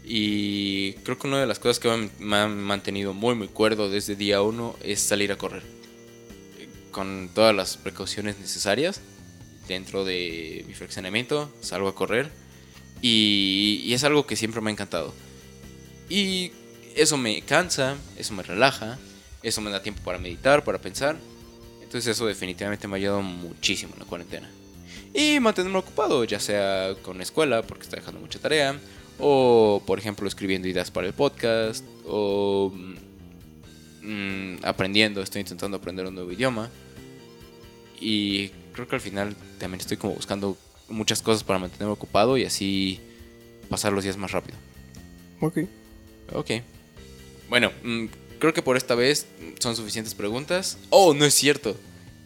Y 0.04 0.94
creo 1.04 1.18
que 1.18 1.28
una 1.28 1.40
de 1.42 1.48
las 1.48 1.60
cosas 1.60 1.80
que 1.80 2.10
me- 2.20 2.36
han 2.38 2.62
mantenido 2.62 3.14
muy 3.14 3.34
muy 3.36 3.48
cuerdo 3.48 3.90
desde 3.90 4.16
día 4.16 4.42
uno 4.42 4.76
es 4.84 5.00
salir 5.02 5.32
a 5.32 5.38
correr. 5.38 5.64
Con 6.92 7.30
todas 7.34 7.56
las 7.56 7.78
precauciones 7.78 8.38
necesarias. 8.40 9.02
Dentro 9.68 10.06
de 10.06 10.64
mi 10.68 10.74
fraccionamiento 10.74 11.52
salgo 11.62 11.88
a 11.88 11.96
correr. 11.96 12.30
Y, 13.02 13.82
y 13.84 13.94
es 13.94 14.04
algo 14.04 14.26
que 14.26 14.36
siempre 14.36 14.62
me 14.62 14.70
ha 14.70 14.74
encantado. 14.74 15.14
Y 16.10 16.52
eso 16.96 17.18
me 17.18 17.42
cansa, 17.42 17.98
eso 18.18 18.34
me 18.34 18.44
relaja, 18.44 18.98
eso 19.46 19.62
me 19.62 19.70
da 19.70 19.82
tiempo 19.82 20.02
para 20.04 20.18
meditar, 20.18 20.64
para 20.64 20.80
pensar. 20.80 21.16
Entonces 21.82 22.08
eso 22.08 22.26
definitivamente 22.26 22.88
me 22.88 22.96
ha 22.96 22.98
ayudado 22.98 23.22
muchísimo 23.22 23.94
en 23.94 24.00
la 24.00 24.06
cuarentena. 24.06 24.50
Y 25.14 25.40
mantenerme 25.40 25.78
ocupado, 25.78 26.24
ya 26.24 26.40
sea 26.40 26.96
con 27.04 27.18
la 27.18 27.24
escuela, 27.24 27.62
porque 27.62 27.84
está 27.84 27.98
dejando 27.98 28.20
mucha 28.20 28.40
tarea, 28.40 28.78
o 29.20 29.82
por 29.86 30.00
ejemplo 30.00 30.28
escribiendo 30.28 30.68
ideas 30.68 30.90
para 30.90 31.06
el 31.06 31.14
podcast, 31.14 31.86
o 32.06 32.74
mm, 34.02 34.56
aprendiendo, 34.64 35.22
estoy 35.22 35.42
intentando 35.42 35.78
aprender 35.78 36.08
un 36.08 36.16
nuevo 36.16 36.32
idioma. 36.32 36.70
Y 38.02 38.50
creo 38.74 38.88
que 38.88 38.96
al 38.96 39.02
final 39.02 39.36
también 39.60 39.80
estoy 39.80 39.98
como 39.98 40.16
buscando 40.16 40.58
muchas 40.90 41.22
cosas 41.22 41.44
para 41.44 41.60
mantenerme 41.60 41.94
ocupado 41.94 42.36
y 42.36 42.46
así 42.46 43.00
pasar 43.70 43.94
los 43.94 44.04
días 44.04 44.18
más 44.18 44.32
rápido. 44.32 44.58
Ok. 45.40 45.60
Ok. 46.34 46.52
Bueno, 47.48 47.72
mm, 47.84 48.06
creo 48.40 48.54
que 48.54 48.62
por 48.62 48.78
esta 48.78 48.96
vez 48.96 49.26
son 49.60 49.76
suficientes 49.76 50.14
preguntas. 50.14 50.78
Oh, 50.90 51.14
no 51.14 51.26
es 51.26 51.34
cierto. 51.34 51.76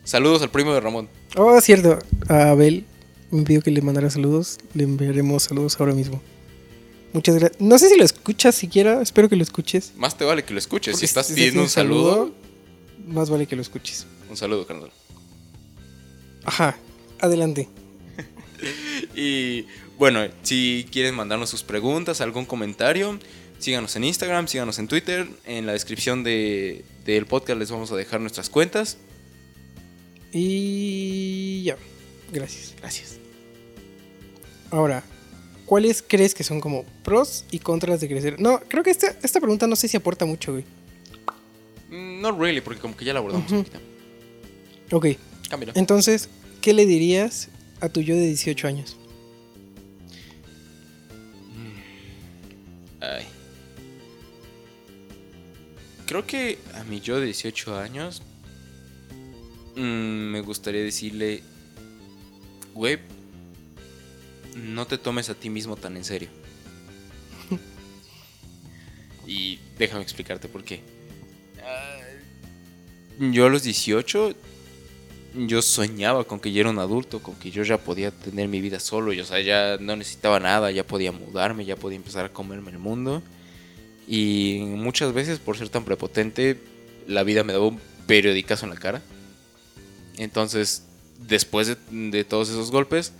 Saludos 0.04 0.42
al 0.42 0.50
primo 0.50 0.74
de 0.74 0.80
Ramón. 0.80 1.10
Oh, 1.36 1.60
cierto. 1.62 2.00
A 2.28 2.50
Abel 2.52 2.86
me 3.32 3.44
pidió 3.44 3.62
que 3.62 3.72
le 3.72 3.82
mandara 3.82 4.10
saludos. 4.10 4.58
Le 4.74 4.84
enviaremos 4.84 5.44
saludos 5.44 5.80
ahora 5.80 5.94
mismo. 5.94 6.22
Muchas 7.14 7.36
gracias. 7.36 7.62
No 7.62 7.78
sé 7.78 7.90
si 7.90 7.98
lo 7.98 8.04
escuchas 8.04 8.56
siquiera. 8.56 9.02
Espero 9.02 9.30
que 9.30 9.36
lo 9.36 9.44
escuches. 9.44 9.94
Más 9.98 10.18
te 10.18 10.26
vale 10.26 10.44
que 10.44 10.54
lo 10.54 10.60
escuches. 10.60 10.94
Porque 10.94 11.00
si 11.00 11.06
estás 11.06 11.28
pidiendo 11.28 11.62
un 11.62 11.70
saludo, 11.70 12.32
más 13.08 13.30
vale 13.30 13.48
que 13.48 13.56
lo 13.56 13.62
escuches. 13.62 14.06
un 14.30 14.38
saludo, 14.38 14.66
carnal. 14.66 14.92
Ajá. 16.44 16.78
Adelante. 17.20 17.68
Y 19.16 19.66
bueno, 19.98 20.26
si 20.44 20.86
quieren 20.92 21.16
mandarnos 21.16 21.50
sus 21.50 21.64
preguntas, 21.64 22.20
algún 22.22 22.46
comentario, 22.46 23.18
síganos 23.60 23.96
en 23.96 24.04
Instagram, 24.06 24.48
síganos 24.48 24.80
en 24.80 24.88
Twitter. 24.88 25.28
En 25.46 25.66
la 25.66 25.74
descripción 25.74 26.24
de- 26.24 26.84
del 27.06 27.26
podcast 27.26 27.60
les 27.60 27.70
vamos 27.72 27.92
a 27.92 27.96
dejar 27.96 28.20
nuestras 28.22 28.50
cuentas. 28.50 28.98
Y 30.32 31.64
ya. 31.64 31.78
Gracias. 32.32 32.76
Gracias. 32.80 33.20
Ahora, 34.72 35.04
¿cuáles 35.66 36.04
crees 36.08 36.36
que 36.36 36.44
son 36.44 36.62
como 36.62 36.84
pros 37.04 37.46
y 37.52 37.60
contras 37.60 38.00
de 38.02 38.08
crecer? 38.08 38.40
No, 38.40 38.60
creo 38.68 38.84
que 38.84 38.92
esta, 38.92 39.16
esta 39.24 39.40
pregunta 39.40 39.66
no 39.68 39.76
sé 39.76 39.88
si 39.88 39.98
aporta 39.98 40.26
mucho, 40.26 40.52
güey. 40.54 40.64
Mm, 41.90 42.22
No 42.22 42.32
really, 42.38 42.62
porque 42.62 42.80
como 42.80 42.96
que 42.96 43.06
ya 43.06 43.14
la 43.14 43.20
abordamos 43.20 43.52
un 43.52 43.64
poquito. 43.64 43.80
Ok. 44.92 45.08
Cámbialo. 45.50 45.74
Entonces, 45.76 46.30
¿qué 46.62 46.74
le 46.74 46.86
dirías 46.86 47.50
a 47.82 47.90
tu 47.90 48.02
yo 48.02 48.16
de 48.16 48.28
18 48.28 48.68
años? 48.68 48.96
Creo 56.10 56.26
que 56.26 56.58
a 56.74 56.84
mi 56.86 57.02
yo 57.02 57.20
de 57.20 57.26
18 57.28 57.78
años 57.78 58.24
mm, 59.76 60.32
me 60.32 60.42
gustaría 60.42 60.82
decirle, 60.82 61.44
güey, 62.74 62.98
no 64.56 64.88
te 64.88 64.98
tomes 64.98 65.30
a 65.30 65.36
ti 65.36 65.52
mismo 65.52 65.76
tan 65.76 65.96
en 65.98 66.04
serio. 66.04 66.30
y 69.28 69.60
déjame 69.78 70.02
explicarte 70.02 70.48
por 70.48 70.64
qué. 70.64 70.82
Ah, 71.64 72.00
Yo 73.20 73.46
a 73.46 73.50
los 73.50 73.62
18 73.62 74.34
yo 75.36 75.62
soñaba 75.62 76.24
con 76.24 76.40
que 76.40 76.52
ya 76.52 76.62
era 76.62 76.72
un 76.72 76.80
adulto, 76.80 77.22
con 77.22 77.36
que 77.36 77.52
yo 77.52 77.62
ya 77.62 77.78
podía 77.78 78.10
tener 78.10 78.48
mi 78.48 78.62
vida 78.62 78.80
solo, 78.80 79.14
y, 79.14 79.20
o 79.20 79.26
sea, 79.26 79.42
ya 79.42 79.78
no 79.80 79.96
necesitaba 79.96 80.40
nada, 80.40 80.72
ya 80.72 80.88
podía 80.88 81.12
mudarme, 81.12 81.66
ya 81.66 81.76
podía 81.76 81.98
empezar 81.98 82.26
a 82.26 82.34
comerme 82.34 82.72
el 82.72 82.80
mundo. 82.80 83.22
Y 84.10 84.62
muchas 84.66 85.14
veces, 85.14 85.38
por 85.38 85.56
ser 85.56 85.70
tan 85.70 85.86
prepotente, 85.86 86.60
la 87.08 87.22
vida 87.22 87.44
me 87.44 87.54
daba 87.54 87.68
un 87.68 87.80
periodicazo 88.08 88.66
en 88.66 88.72
la 88.72 88.80
cara. 88.80 89.04
Entonces, 90.18 90.84
después 91.28 91.78
de, 91.92 92.24
todos 92.24 92.50
esos 92.50 92.72
golpes, 92.72 93.14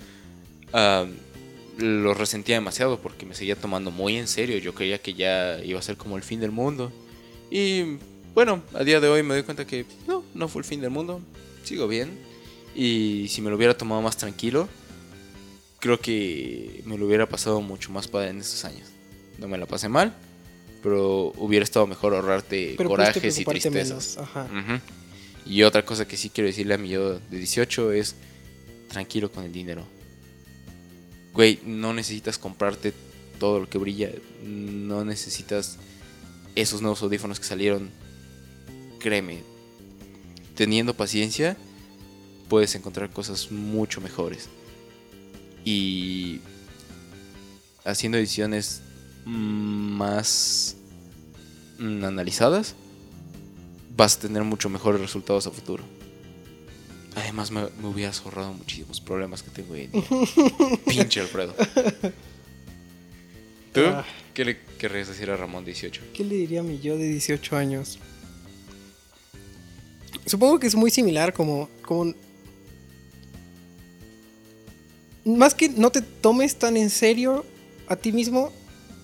ah, 0.74 1.06
los 1.78 2.18
resentía 2.18 2.56
demasiado 2.56 3.00
porque 3.00 3.28
me 3.28 3.36
seguía 3.36 3.56
tomando 3.56 3.92
muy 3.92 4.18
en 4.18 4.28
serio. 4.28 4.58
Yo 4.58 4.74
creía 4.74 5.00
que 5.00 5.14
ya 5.14 5.64
iba 5.64 5.78
a 5.78 5.84
ser 5.84 5.96
como 5.96 6.18
el 6.18 6.24
fin 6.24 6.40
del 6.40 6.52
mundo. 6.52 6.92
Y 7.52 8.00
bueno, 8.34 8.64
a 8.74 8.84
día 8.84 9.00
de 9.00 9.10
hoy 9.10 9.22
me 9.22 9.36
doy 9.36 9.44
cuenta 9.44 9.68
que 9.68 9.86
no, 10.08 10.24
no 10.34 10.48
fue 10.48 10.62
el 10.62 10.66
fin 10.66 10.82
del 10.82 10.90
mundo. 10.90 11.22
Sigo 11.64 11.88
bien. 11.88 12.18
Y 12.74 13.28
si 13.30 13.44
me 13.44 13.52
lo 13.52 13.58
hubiera 13.58 13.78
tomado 13.78 14.02
más 14.02 14.18
tranquilo, 14.18 14.68
creo 15.80 16.00
que 16.00 16.82
me 16.86 16.98
lo 16.98 17.06
hubiera 17.06 17.30
pasado 17.30 17.62
mucho 17.62 17.92
más 17.92 18.08
padre 18.08 18.32
en 18.32 18.40
estos 18.40 18.66
años. 18.66 18.90
No 19.38 19.48
me 19.48 19.60
la 19.60 19.68
pasé 19.68 19.88
mal, 19.88 20.16
pero 20.82 21.34
hubiera 21.38 21.64
estado 21.64 21.88
mejor 21.88 22.14
ahorrarte 22.14 22.76
Pero 22.78 22.90
corajes 22.90 23.40
y 23.40 23.46
tristezas. 23.46 23.88
menos. 23.90 24.18
Ajá. 24.18 24.44
Ujú. 24.46 24.80
Y 25.46 25.64
otra 25.64 25.84
cosa 25.86 26.08
que 26.08 26.16
sí 26.18 26.30
quiero 26.30 26.48
decirle 26.48 26.74
a 26.76 26.78
mi 26.78 26.90
yo 26.90 27.20
de 27.20 27.38
18 27.38 27.92
es 27.94 28.16
tranquilo 28.88 29.32
con 29.32 29.44
el 29.44 29.52
dinero. 29.52 29.84
Güey, 31.34 31.60
no 31.66 31.94
necesitas 31.94 32.38
comprarte 32.38 32.94
todo 33.40 33.60
lo 33.60 33.70
que 33.70 33.78
brilla. 33.78 34.12
No 34.44 35.04
necesitas 35.06 35.78
esos 36.56 36.82
nuevos 36.82 37.02
audífonos 37.02 37.40
que 37.40 37.46
salieron. 37.46 37.90
Créeme, 39.00 39.44
teniendo 40.56 40.94
paciencia 40.94 41.56
puedes 42.50 42.76
encontrar 42.76 43.12
cosas 43.12 43.52
mucho 43.52 44.02
mejores. 44.02 44.50
Y 45.64 46.40
haciendo 47.86 48.18
decisiones 48.18 48.82
más 49.26 50.76
analizadas, 51.80 52.76
vas 53.96 54.18
a 54.18 54.20
tener 54.20 54.44
mucho 54.44 54.70
mejores 54.70 55.02
resultados 55.02 55.48
a 55.48 55.52
futuro. 55.52 55.84
Además, 57.16 57.52
me, 57.52 57.64
me 57.82 57.88
hubieras 57.88 58.22
ahorrado 58.22 58.54
muchísimos 58.54 59.02
problemas 59.02 59.44
que 59.44 59.52
tengo 59.52 59.74
hoy 59.74 59.82
en 59.82 59.92
día. 59.92 60.04
Pinche 60.86 61.22
Alfredo. 61.22 61.56
¿Tú? 63.74 63.82
Ah. 63.86 64.06
¿Qué 64.34 64.46
le 64.46 64.58
querrías 64.78 65.08
decir 65.08 65.30
a 65.32 65.36
Ramón 65.36 65.66
18? 65.66 66.02
¿Qué 66.14 66.24
le 66.24 66.36
diría 66.36 66.62
a 66.62 66.64
mi 66.64 66.80
yo 66.80 66.98
de 66.98 67.10
18 67.10 67.58
años? 67.58 68.00
Supongo 70.26 70.60
que 70.60 70.68
es 70.68 70.76
muy 70.76 70.92
similar 70.92 71.34
como, 71.34 71.70
como... 71.82 72.14
más 75.26 75.54
que 75.54 75.70
no 75.70 75.92
te 75.92 76.02
tomes 76.02 76.56
tan 76.56 76.78
en 76.78 76.90
serio 76.90 77.46
a 77.88 77.96
ti 77.96 78.12
mismo 78.12 78.54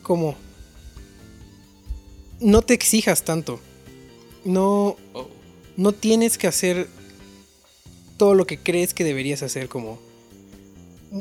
como 0.05 0.35
no 2.39 2.61
te 2.61 2.75
exijas 2.75 3.23
tanto. 3.23 3.59
No, 4.45 4.97
no 5.77 5.93
tienes 5.93 6.37
que 6.37 6.45
hacer 6.45 6.87
todo 8.17 8.35
lo 8.35 8.45
que 8.45 8.59
crees 8.59 8.93
que 8.93 9.03
deberías 9.03 9.41
hacer, 9.41 9.67
como 9.67 9.99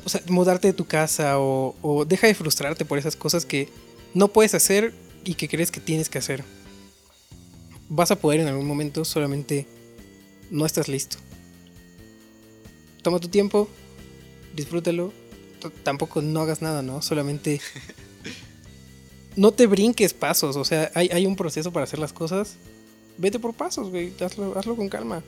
o 0.05 0.09
sea, 0.09 0.21
mudarte 0.29 0.69
de 0.69 0.75
tu 0.75 0.85
casa 0.85 1.39
o, 1.41 1.75
o 1.81 2.05
deja 2.05 2.27
de 2.27 2.35
frustrarte 2.35 2.85
por 2.85 2.99
esas 2.99 3.17
cosas 3.17 3.47
que 3.47 3.71
no 4.13 4.29
puedes 4.29 4.55
hacer 4.55 4.93
y 5.25 5.35
que 5.35 5.49
crees 5.49 5.71
que 5.71 5.81
tienes 5.81 6.11
que 6.11 6.19
hacer. 6.19 6.45
Vas 7.89 8.11
a 8.11 8.17
poder 8.17 8.41
en 8.41 8.49
algún 8.49 8.67
momento, 8.67 9.07
solamente 9.07 9.67
no 10.51 10.67
estás 10.67 10.89
listo. 10.89 11.17
Toma 13.01 13.19
tu 13.19 13.29
tiempo, 13.29 13.67
disfrútalo. 14.55 15.11
Tampoco 15.83 16.21
no 16.21 16.41
hagas 16.41 16.61
nada, 16.61 16.83
¿no? 16.83 17.01
Solamente 17.01 17.63
no 19.37 19.53
te 19.53 19.67
brinques 19.67 20.15
pasos. 20.15 20.57
O 20.57 20.65
sea, 20.65 20.91
hay, 20.95 21.09
hay 21.13 21.27
un 21.27 21.37
proceso 21.37 21.73
para 21.73 21.85
hacer 21.85 21.99
las 21.99 22.13
cosas. 22.13 22.57
Vete 23.19 23.39
por 23.39 23.55
pasos, 23.55 23.91
güey. 23.91 24.13
Hazlo, 24.21 24.59
hazlo 24.59 24.77
con 24.77 24.89
calma. 24.89 25.23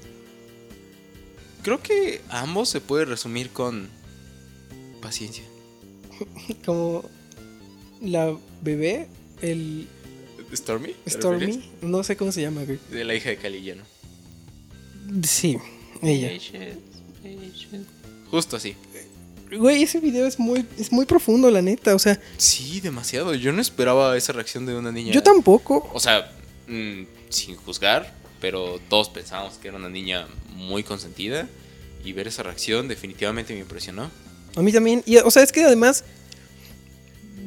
creo 1.62 1.82
que 1.82 2.20
ambos 2.28 2.68
se 2.68 2.80
puede 2.80 3.04
resumir 3.04 3.50
con 3.50 3.88
paciencia. 5.00 5.44
Como 6.64 7.04
la 8.00 8.36
bebé, 8.62 9.08
el 9.42 9.88
¿Stormy? 10.54 10.94
¿Te 11.04 11.10
Stormy, 11.10 11.70
no 11.82 12.04
sé 12.04 12.16
cómo 12.16 12.32
se 12.32 12.42
llama, 12.42 12.64
güey. 12.64 12.78
De 12.90 13.04
la 13.04 13.14
hija 13.14 13.30
de 13.30 13.36
Calillano. 13.36 13.82
Sí, 15.22 15.58
ella. 16.02 16.30
Justo 18.30 18.56
así. 18.56 18.74
Güey, 19.50 19.82
ese 19.82 20.00
video 20.00 20.26
es 20.26 20.38
muy, 20.38 20.66
es 20.78 20.90
muy 20.92 21.06
profundo, 21.06 21.50
la 21.50 21.62
neta. 21.62 21.94
O 21.94 21.98
sea, 21.98 22.20
Sí, 22.36 22.80
demasiado. 22.80 23.34
Yo 23.34 23.52
no 23.52 23.60
esperaba 23.60 24.16
esa 24.16 24.32
reacción 24.32 24.66
de 24.66 24.74
una 24.74 24.90
niña. 24.92 25.12
yo 25.12 25.22
tampoco. 25.22 25.88
O 25.92 26.00
sea, 26.00 26.32
mm, 26.66 27.02
sin 27.28 27.56
juzgar, 27.56 28.12
pero 28.40 28.80
todos 28.88 29.08
pensábamos 29.08 29.54
que 29.58 29.68
era 29.68 29.76
una 29.76 29.88
niña 29.88 30.26
muy 30.50 30.82
consentida. 30.82 31.48
Y 32.04 32.12
ver 32.12 32.28
esa 32.28 32.42
reacción 32.44 32.86
definitivamente 32.88 33.52
me 33.52 33.60
impresionó. 33.60 34.10
A 34.56 34.62
mí 34.62 34.72
también. 34.72 35.02
Y, 35.06 35.16
o 35.18 35.30
sea, 35.30 35.42
es 35.42 35.50
que 35.52 35.62
además, 35.64 36.04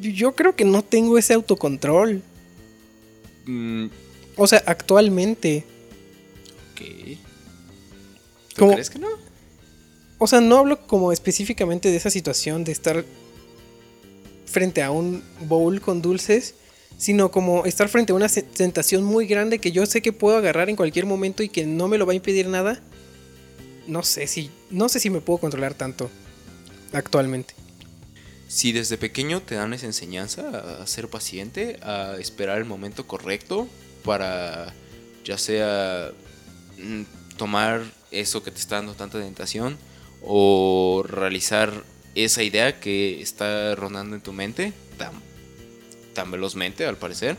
yo 0.00 0.34
creo 0.34 0.54
que 0.56 0.64
no 0.64 0.82
tengo 0.82 1.18
ese 1.18 1.34
autocontrol. 1.34 2.22
Mm, 3.46 3.86
O 4.36 4.46
sea, 4.46 4.62
actualmente. 4.66 5.64
ok. 6.72 6.80
¿Tú 8.54 8.56
¿Cómo? 8.58 8.72
crees 8.72 8.90
que 8.90 8.98
no? 8.98 9.08
O 10.22 10.26
sea, 10.26 10.42
no 10.42 10.58
hablo 10.58 10.86
como 10.86 11.12
específicamente 11.12 11.90
de 11.90 11.96
esa 11.96 12.10
situación 12.10 12.62
de 12.62 12.72
estar 12.72 13.06
frente 14.44 14.82
a 14.82 14.90
un 14.90 15.24
bowl 15.48 15.80
con 15.80 16.02
dulces, 16.02 16.56
sino 16.98 17.30
como 17.30 17.64
estar 17.64 17.88
frente 17.88 18.12
a 18.12 18.16
una 18.16 18.28
tentación 18.28 19.02
muy 19.02 19.26
grande 19.26 19.60
que 19.60 19.72
yo 19.72 19.86
sé 19.86 20.02
que 20.02 20.12
puedo 20.12 20.36
agarrar 20.36 20.68
en 20.68 20.76
cualquier 20.76 21.06
momento 21.06 21.42
y 21.42 21.48
que 21.48 21.64
no 21.64 21.88
me 21.88 21.96
lo 21.96 22.04
va 22.04 22.12
a 22.12 22.16
impedir 22.16 22.48
nada. 22.48 22.82
No 23.86 24.02
sé 24.02 24.26
si 24.26 24.50
no 24.68 24.90
sé 24.90 25.00
si 25.00 25.08
me 25.08 25.22
puedo 25.22 25.38
controlar 25.38 25.72
tanto 25.72 26.10
actualmente. 26.92 27.54
Si 28.46 28.72
desde 28.72 28.98
pequeño 28.98 29.40
te 29.40 29.54
dan 29.54 29.72
esa 29.72 29.86
enseñanza 29.86 30.82
a 30.82 30.86
ser 30.86 31.08
paciente, 31.08 31.78
a 31.80 32.16
esperar 32.18 32.58
el 32.58 32.66
momento 32.66 33.06
correcto 33.06 33.68
para 34.04 34.74
ya 35.24 35.38
sea 35.38 36.10
mm, 36.76 37.04
tomar 37.38 37.80
eso 38.10 38.42
que 38.42 38.50
te 38.50 38.58
está 38.58 38.76
dando 38.76 38.92
tanta 38.92 39.18
tentación 39.18 39.78
o 40.22 41.04
realizar 41.06 41.84
esa 42.14 42.42
idea 42.42 42.80
que 42.80 43.20
está 43.20 43.74
rondando 43.74 44.16
en 44.16 44.22
tu 44.22 44.32
mente 44.32 44.72
tan, 44.98 45.12
tan 46.14 46.30
velozmente 46.30 46.84
al 46.84 46.96
parecer. 46.96 47.36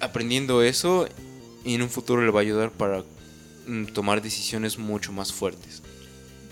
Aprendiendo 0.00 0.62
eso 0.62 1.08
en 1.64 1.82
un 1.82 1.90
futuro 1.90 2.24
le 2.24 2.30
va 2.30 2.40
a 2.40 2.42
ayudar 2.42 2.70
para 2.70 3.04
mm, 3.66 3.86
tomar 3.86 4.22
decisiones 4.22 4.78
mucho 4.78 5.12
más 5.12 5.32
fuertes. 5.32 5.82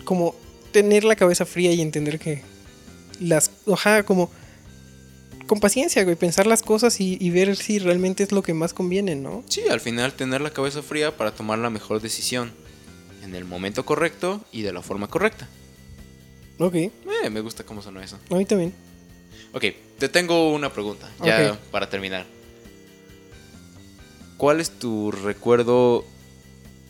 Como 0.04 0.34
tener 0.72 1.04
la 1.04 1.16
cabeza 1.16 1.44
fría 1.46 1.72
y 1.72 1.80
entender 1.80 2.18
que 2.18 2.42
las 3.20 3.50
ojalá 3.66 4.04
como 4.04 4.30
con 5.46 5.58
paciencia, 5.58 6.04
güey, 6.04 6.14
pensar 6.14 6.46
las 6.46 6.62
cosas 6.62 7.00
y, 7.00 7.18
y 7.20 7.30
ver 7.30 7.56
si 7.56 7.80
realmente 7.80 8.22
es 8.22 8.30
lo 8.30 8.40
que 8.40 8.54
más 8.54 8.72
conviene, 8.72 9.16
¿no? 9.16 9.42
Sí, 9.48 9.62
al 9.68 9.80
final 9.80 10.12
tener 10.12 10.40
la 10.40 10.52
cabeza 10.52 10.80
fría 10.80 11.16
para 11.16 11.34
tomar 11.34 11.58
la 11.58 11.70
mejor 11.70 12.00
decisión 12.00 12.52
en 13.22 13.34
el 13.34 13.44
momento 13.44 13.84
correcto 13.84 14.44
y 14.52 14.62
de 14.62 14.72
la 14.72 14.82
forma 14.82 15.08
correcta. 15.08 15.48
Ok, 16.58 16.74
Eh, 16.74 16.92
me 17.30 17.40
gusta 17.40 17.64
cómo 17.64 17.80
sonó 17.82 18.00
eso. 18.00 18.18
a 18.30 18.34
mí 18.34 18.44
también. 18.44 18.72
Ok, 19.52 19.64
te 19.98 20.08
tengo 20.08 20.52
una 20.52 20.72
pregunta, 20.72 21.10
ya 21.24 21.58
para 21.70 21.88
terminar. 21.88 22.26
¿Cuál 24.36 24.60
es 24.60 24.70
tu 24.70 25.10
recuerdo 25.10 26.04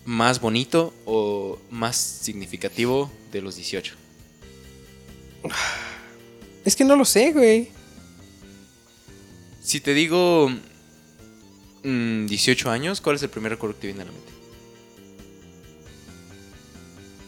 más 0.05 0.41
bonito 0.41 0.93
o 1.05 1.59
más 1.71 1.97
significativo 1.97 3.11
de 3.33 3.43
los 3.43 3.57
18? 3.57 3.95
Es 6.65 6.77
que 6.77 6.85
no 6.85 6.95
lo 6.95 7.07
sé, 7.07 7.33
güey. 7.33 7.71
Si 9.63 9.81
te 9.81 9.95
digo 9.95 10.51
mm, 11.83 12.27
18 12.27 12.71
años, 12.71 13.01
¿cuál 13.01 13.17
es 13.17 13.23
el 13.23 13.31
primer 13.31 13.53
recuerdo 13.53 13.77
que 13.77 13.81
te 13.81 13.87
viene 13.87 14.03
a 14.03 14.05
la 14.05 14.13
mente? 14.13 14.31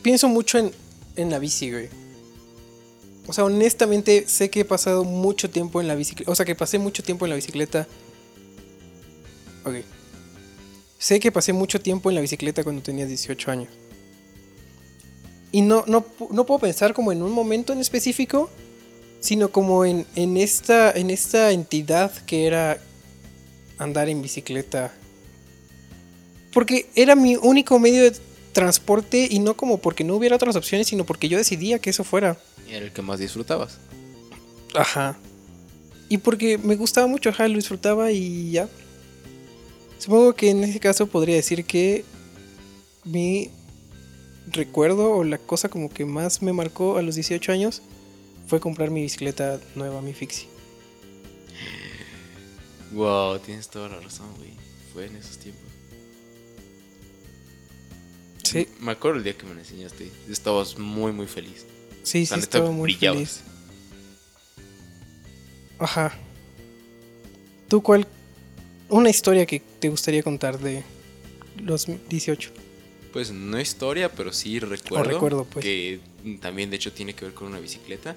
Pienso 0.02 0.28
mucho 0.28 0.58
en, 0.58 0.72
en 1.16 1.30
la 1.30 1.38
bici, 1.38 1.70
güey. 1.70 1.88
O 3.26 3.32
sea, 3.32 3.44
honestamente 3.44 4.24
sé 4.26 4.50
que 4.50 4.60
he 4.60 4.64
pasado 4.64 5.04
mucho 5.04 5.48
tiempo 5.48 5.80
en 5.80 5.88
la 5.88 5.94
bicicleta. 5.94 6.30
O 6.30 6.34
sea, 6.34 6.44
que 6.44 6.54
pasé 6.54 6.78
mucho 6.78 7.02
tiempo 7.02 7.24
en 7.24 7.30
la 7.30 7.36
bicicleta. 7.36 7.86
Ok. 9.64 9.76
Sé 10.98 11.20
que 11.20 11.30
pasé 11.30 11.52
mucho 11.52 11.80
tiempo 11.80 12.10
en 12.10 12.16
la 12.16 12.20
bicicleta 12.20 12.64
cuando 12.64 12.82
tenía 12.82 13.06
18 13.06 13.50
años. 13.50 13.68
Y 15.52 15.62
no, 15.62 15.84
no, 15.86 16.04
no 16.30 16.46
puedo 16.46 16.60
pensar 16.60 16.94
como 16.94 17.12
en 17.12 17.22
un 17.22 17.32
momento 17.32 17.72
en 17.72 17.80
específico, 17.80 18.50
sino 19.20 19.50
como 19.50 19.84
en, 19.84 20.06
en, 20.16 20.36
esta, 20.36 20.90
en 20.90 21.10
esta 21.10 21.52
entidad 21.52 22.12
que 22.24 22.46
era 22.46 22.78
andar 23.78 24.08
en 24.08 24.22
bicicleta. 24.22 24.92
Porque 26.52 26.88
era 26.94 27.14
mi 27.14 27.36
único 27.36 27.78
medio 27.78 28.02
de 28.02 28.16
transporte 28.52 29.26
y 29.30 29.38
no 29.38 29.54
como 29.54 29.78
porque 29.78 30.04
no 30.04 30.14
hubiera 30.14 30.36
otras 30.36 30.56
opciones, 30.56 30.88
sino 30.88 31.04
porque 31.04 31.28
yo 31.28 31.38
decidía 31.38 31.78
que 31.78 31.90
eso 31.90 32.04
fuera. 32.04 32.38
Era 32.68 32.84
el 32.84 32.92
que 32.92 33.02
más 33.02 33.18
disfrutabas. 33.18 33.78
Ajá. 34.74 35.18
Y 36.08 36.18
porque 36.18 36.58
me 36.58 36.76
gustaba 36.76 37.06
mucho, 37.06 37.30
ajá, 37.30 37.48
lo 37.48 37.56
disfrutaba 37.56 38.12
y 38.12 38.50
ya. 38.50 38.68
Supongo 39.98 40.34
que 40.34 40.50
en 40.50 40.64
ese 40.64 40.80
caso 40.80 41.06
podría 41.06 41.36
decir 41.36 41.64
que 41.64 42.04
mi 43.04 43.50
recuerdo 44.48 45.12
o 45.12 45.24
la 45.24 45.38
cosa 45.38 45.68
como 45.68 45.88
que 45.88 46.04
más 46.04 46.42
me 46.42 46.52
marcó 46.52 46.98
a 46.98 47.02
los 47.02 47.14
18 47.14 47.52
años 47.52 47.82
fue 48.46 48.60
comprar 48.60 48.90
mi 48.90 49.02
bicicleta 49.02 49.60
nueva, 49.74 50.02
mi 50.02 50.12
Fixie. 50.12 50.48
Wow, 52.92 53.38
tienes 53.38 53.68
toda 53.68 53.88
la 53.88 54.00
razón, 54.00 54.26
güey. 54.36 54.50
Fue 54.92 55.06
en 55.06 55.16
esos 55.16 55.38
tiempos. 55.38 55.71
Sí, 58.52 58.68
Me 58.80 58.92
acuerdo 58.92 59.18
el 59.18 59.24
día 59.24 59.36
que 59.36 59.46
me 59.46 59.54
la 59.54 59.60
enseñaste. 59.60 60.10
Estabas 60.28 60.78
muy, 60.78 61.12
muy 61.12 61.26
feliz. 61.26 61.64
sí, 62.02 62.26
sí, 62.26 62.34
estaba 62.34 62.70
muy 62.70 62.84
brillabas. 62.84 63.16
feliz. 63.16 63.40
Ajá. 65.78 66.12
¿Tú 67.68 67.82
cuál? 67.82 68.06
Una 68.88 69.08
historia 69.08 69.46
que 69.46 69.60
te 69.80 69.88
gustaría 69.88 70.22
contar 70.22 70.58
de 70.58 70.84
los 71.56 71.86
18. 72.08 72.50
Pues 73.12 73.30
no 73.30 73.60
historia, 73.60 74.10
pero 74.10 74.32
sí 74.32 74.58
recuerdo. 74.58 75.10
recuerdo, 75.10 75.44
pues. 75.44 75.64
Que 75.64 76.00
también, 76.40 76.70
de 76.70 76.76
hecho, 76.76 76.92
tiene 76.92 77.14
que 77.14 77.24
ver 77.24 77.34
con 77.34 77.48
una 77.48 77.58
bicicleta. 77.58 78.14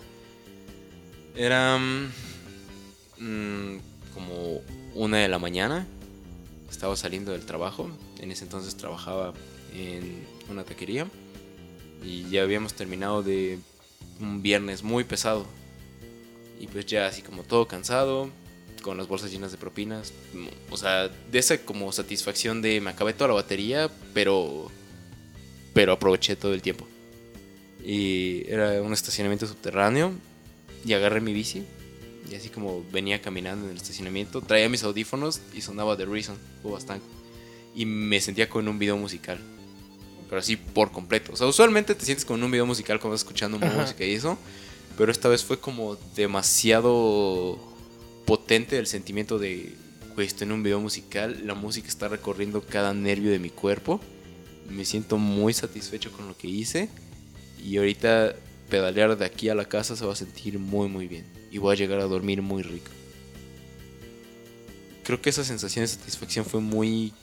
Era 1.35 1.77
mm, 1.77 3.79
como 4.13 4.61
una 4.93 5.17
de 5.17 5.27
la 5.27 5.39
mañana. 5.39 5.87
Estaba 6.69 6.95
saliendo 6.95 7.31
del 7.31 7.45
trabajo. 7.45 7.89
En 8.19 8.31
ese 8.31 8.43
entonces 8.43 8.75
trabajaba 8.75 9.33
en 9.75 10.25
una 10.49 10.63
taquería. 10.63 11.07
Y 12.03 12.29
ya 12.29 12.43
habíamos 12.43 12.73
terminado 12.73 13.23
de 13.23 13.59
un 14.19 14.41
viernes 14.41 14.83
muy 14.83 15.03
pesado. 15.03 15.45
Y 16.59 16.67
pues 16.67 16.85
ya 16.85 17.07
así 17.07 17.21
como 17.21 17.43
todo 17.43 17.67
cansado, 17.67 18.29
con 18.81 18.97
las 18.97 19.07
bolsas 19.07 19.31
llenas 19.31 19.51
de 19.51 19.57
propinas. 19.57 20.13
O 20.69 20.77
sea, 20.77 21.07
de 21.07 21.39
esa 21.39 21.57
como 21.57 21.91
satisfacción 21.91 22.61
de 22.61 22.79
me 22.81 22.91
acabé 22.91 23.13
toda 23.13 23.29
la 23.29 23.33
batería, 23.33 23.89
pero 24.13 24.71
pero 25.73 25.91
aproveché 25.91 26.35
todo 26.35 26.53
el 26.53 26.61
tiempo. 26.61 26.87
Y 27.83 28.49
era 28.49 28.81
un 28.81 28.93
estacionamiento 28.93 29.45
subterráneo 29.45 30.13
y 30.85 30.93
agarré 30.93 31.19
mi 31.19 31.33
bici 31.33 31.63
y 32.29 32.35
así 32.35 32.49
como 32.49 32.83
venía 32.91 33.21
caminando 33.21 33.65
en 33.65 33.71
el 33.71 33.77
estacionamiento, 33.77 34.41
traía 34.41 34.69
mis 34.69 34.83
audífonos 34.83 35.41
y 35.53 35.61
sonaba 35.61 35.95
The 35.95 36.05
Reason 36.05 36.37
o 36.63 36.71
bastante. 36.71 37.05
Y 37.75 37.85
me 37.85 38.19
sentía 38.21 38.49
con 38.49 38.67
un 38.67 38.79
video 38.79 38.97
musical. 38.97 39.37
Pero 40.29 40.39
así 40.39 40.55
por 40.55 40.91
completo. 40.91 41.33
O 41.33 41.35
sea, 41.35 41.47
usualmente 41.47 41.95
te 41.95 42.05
sientes 42.05 42.25
como 42.25 42.37
en 42.37 42.43
un 42.45 42.51
video 42.51 42.65
musical 42.65 42.99
cuando 42.99 43.15
estás 43.15 43.27
escuchando 43.27 43.57
Ajá. 43.57 43.81
música 43.81 44.03
y 44.03 44.13
eso, 44.13 44.37
pero 44.97 45.11
esta 45.11 45.29
vez 45.29 45.43
fue 45.43 45.59
como 45.59 45.97
demasiado 46.15 47.59
potente 48.25 48.77
el 48.77 48.87
sentimiento 48.87 49.37
de, 49.39 49.75
güey, 50.15 50.27
estoy 50.27 50.47
en 50.47 50.53
un 50.53 50.63
video 50.63 50.79
musical, 50.79 51.45
la 51.45 51.53
música 51.53 51.87
está 51.87 52.07
recorriendo 52.07 52.61
cada 52.61 52.93
nervio 52.93 53.31
de 53.31 53.39
mi 53.39 53.49
cuerpo, 53.49 53.99
me 54.69 54.85
siento 54.85 55.17
muy 55.17 55.53
satisfecho 55.53 56.11
con 56.11 56.27
lo 56.27 56.37
que 56.37 56.47
hice 56.47 56.89
y 57.63 57.77
ahorita 57.77 58.35
pedalear 58.69 59.15
de 59.17 59.25
aquí 59.25 59.49
a 59.49 59.55
la 59.55 59.65
casa 59.65 59.95
se 59.95 60.05
va 60.05 60.13
a 60.13 60.15
sentir 60.15 60.57
muy 60.57 60.87
muy 60.89 61.07
bien 61.07 61.25
y 61.51 61.59
voy 61.59 61.75
a 61.75 61.77
llegar 61.77 61.99
a 61.99 62.05
dormir 62.05 62.41
muy 62.41 62.63
rico. 62.63 62.91
Creo 65.03 65.21
que 65.21 65.29
esa 65.29 65.43
sensación 65.43 65.83
de 65.83 65.87
satisfacción 65.87 66.45
fue 66.45 66.61
muy 66.61 67.13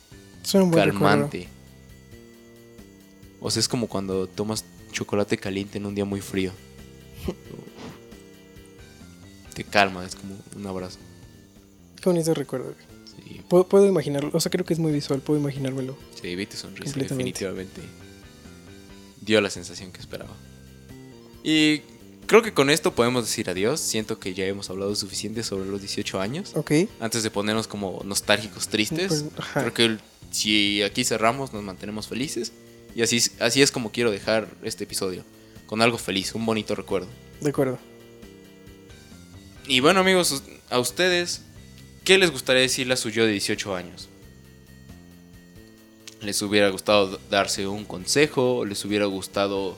calmante. 0.73 1.49
O 3.43 3.51
sea, 3.51 3.61
es 3.61 3.69
como 3.69 3.89
cuando 3.89 4.27
tomas 4.29 4.65
chocolate 4.93 5.37
caliente 5.37 5.79
en 5.79 5.87
un 5.87 5.95
día 5.95 6.05
muy 6.05 6.21
frío. 6.21 6.53
Te 9.55 9.65
calma, 9.65 10.05
es 10.07 10.15
como 10.15 10.37
un 10.57 10.67
abrazo. 10.67 10.99
Qué 12.01 12.09
bonito 12.09 12.33
recuerdo. 12.35 12.75
Sí, 13.05 13.41
Puedo, 13.49 13.69
puedo 13.69 13.87
imaginarlo. 13.87 14.31
O 14.33 14.41
sea, 14.41 14.51
creo 14.51 14.65
que 14.65 14.73
es 14.73 14.79
muy 14.79 14.93
visual. 14.93 15.21
Puedo 15.21 15.39
imaginármelo. 15.39 15.97
sí 16.21 16.35
vi 16.35 16.47
tu 16.47 16.57
sonrisa, 16.57 16.99
definitivamente. 16.99 17.81
Dio 19.21 19.41
la 19.41 19.51
sensación 19.51 19.93
que 19.93 20.01
esperaba. 20.01 20.35
Y 21.45 21.81
creo 22.27 22.43
que 22.43 22.55
con 22.55 22.71
esto 22.71 22.95
podemos 22.95 23.25
decir 23.25 23.51
adiós. 23.51 23.81
Siento 23.81 24.19
que 24.19 24.35
ya 24.35 24.47
hemos 24.47 24.71
hablado 24.71 24.95
suficiente 24.95 25.43
sobre 25.43 25.69
los 25.69 25.81
18 25.81 26.21
años. 26.21 26.53
Ok. 26.55 26.73
Antes 27.01 27.23
de 27.23 27.31
ponernos 27.31 27.67
como 27.67 28.01
nostálgicos, 28.05 28.69
tristes. 28.69 29.25
Pues. 29.35 29.49
Creo 29.53 29.75
que 29.75 29.99
si 30.31 30.83
aquí 30.83 31.05
cerramos, 31.05 31.53
nos 31.53 31.63
mantenemos 31.63 32.09
felices. 32.09 32.53
Y 32.95 33.03
así, 33.03 33.23
así 33.41 33.63
es 33.63 33.71
como 33.71 33.91
quiero 33.91 34.11
dejar 34.11 34.49
este 34.63 34.85
episodio. 34.85 35.25
Con 35.67 35.81
algo 35.81 35.99
feliz, 35.99 36.35
un 36.35 36.45
bonito 36.45 36.75
recuerdo. 36.75 37.09
De 37.41 37.51
acuerdo. 37.51 37.79
Y 39.67 39.81
bueno, 39.81 40.01
amigos, 40.01 40.43
a 40.71 40.79
ustedes, 40.79 41.43
¿qué 42.05 42.19
les 42.19 42.31
gustaría 42.31 42.63
decirle 42.63 42.95
a 42.95 42.97
su 42.97 43.11
yo 43.11 43.25
de 43.25 43.33
18 43.33 43.75
años? 43.75 44.09
¿Les 46.21 46.41
hubiera 46.43 46.69
gustado 46.69 47.19
darse 47.31 47.67
un 47.67 47.85
consejo? 47.85 48.59
¿O 48.59 48.65
¿Les 48.65 48.85
hubiera 48.85 49.07
gustado 49.07 49.77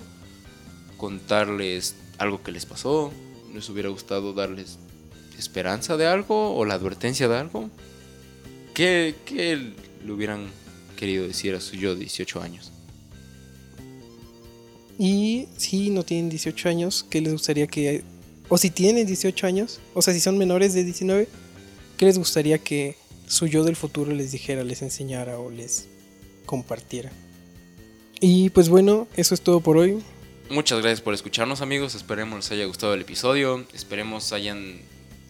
contarles 0.96 1.94
algo 2.18 2.42
que 2.42 2.52
les 2.52 2.66
pasó? 2.66 3.12
¿Les 3.54 3.68
hubiera 3.68 3.88
gustado 3.88 4.32
darles 4.32 4.78
esperanza 5.38 5.96
de 5.96 6.06
algo 6.06 6.56
o 6.56 6.64
la 6.64 6.74
advertencia 6.74 7.28
de 7.28 7.38
algo? 7.38 7.70
¿Qué, 8.74 9.14
qué 9.24 9.72
le 10.04 10.12
hubieran 10.12 10.48
querido 10.96 11.26
decir 11.26 11.54
a 11.54 11.60
su 11.60 11.76
yo 11.76 11.94
de 11.94 12.00
18 12.00 12.42
años? 12.42 12.73
Y 14.98 15.48
si 15.56 15.90
no 15.90 16.04
tienen 16.04 16.28
18 16.28 16.68
años, 16.68 17.06
¿qué 17.08 17.20
les 17.20 17.32
gustaría 17.32 17.66
que... 17.66 18.04
O 18.48 18.58
si 18.58 18.70
tienen 18.70 19.06
18 19.06 19.46
años, 19.46 19.80
o 19.94 20.02
sea, 20.02 20.12
si 20.12 20.20
son 20.20 20.38
menores 20.38 20.74
de 20.74 20.84
19, 20.84 21.28
¿qué 21.96 22.04
les 22.04 22.18
gustaría 22.18 22.58
que 22.58 22.96
su 23.26 23.46
yo 23.46 23.64
del 23.64 23.74
futuro 23.74 24.12
les 24.12 24.32
dijera, 24.32 24.64
les 24.64 24.82
enseñara 24.82 25.38
o 25.38 25.50
les 25.50 25.88
compartiera? 26.46 27.10
Y 28.20 28.50
pues 28.50 28.68
bueno, 28.68 29.08
eso 29.16 29.34
es 29.34 29.40
todo 29.40 29.60
por 29.60 29.76
hoy. 29.76 30.02
Muchas 30.50 30.80
gracias 30.80 31.00
por 31.00 31.14
escucharnos 31.14 31.62
amigos, 31.62 31.94
esperemos 31.94 32.36
les 32.36 32.52
haya 32.52 32.66
gustado 32.66 32.92
el 32.92 33.00
episodio, 33.00 33.64
esperemos 33.72 34.32
hayan 34.32 34.78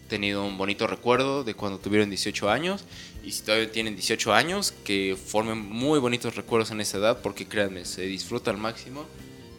tenido 0.09 0.45
un 0.45 0.59
bonito 0.59 0.87
recuerdo 0.87 1.45
de 1.45 1.55
cuando 1.55 1.79
tuvieron 1.79 2.11
18 2.11 2.51
años 2.51 2.85
y 3.25 3.31
si 3.31 3.43
todavía 3.43 3.71
tienen 3.71 3.95
18 3.95 4.35
años 4.35 4.75
que 4.85 5.17
formen 5.17 5.59
muy 5.59 5.99
bonitos 5.99 6.37
recuerdos 6.37 6.73
en 6.73 6.81
esa 6.81 6.99
edad 6.99 7.23
porque 7.23 7.47
créanme, 7.47 7.85
se 7.85 8.03
disfruta 8.03 8.51
al 8.51 8.59
máximo 8.59 9.07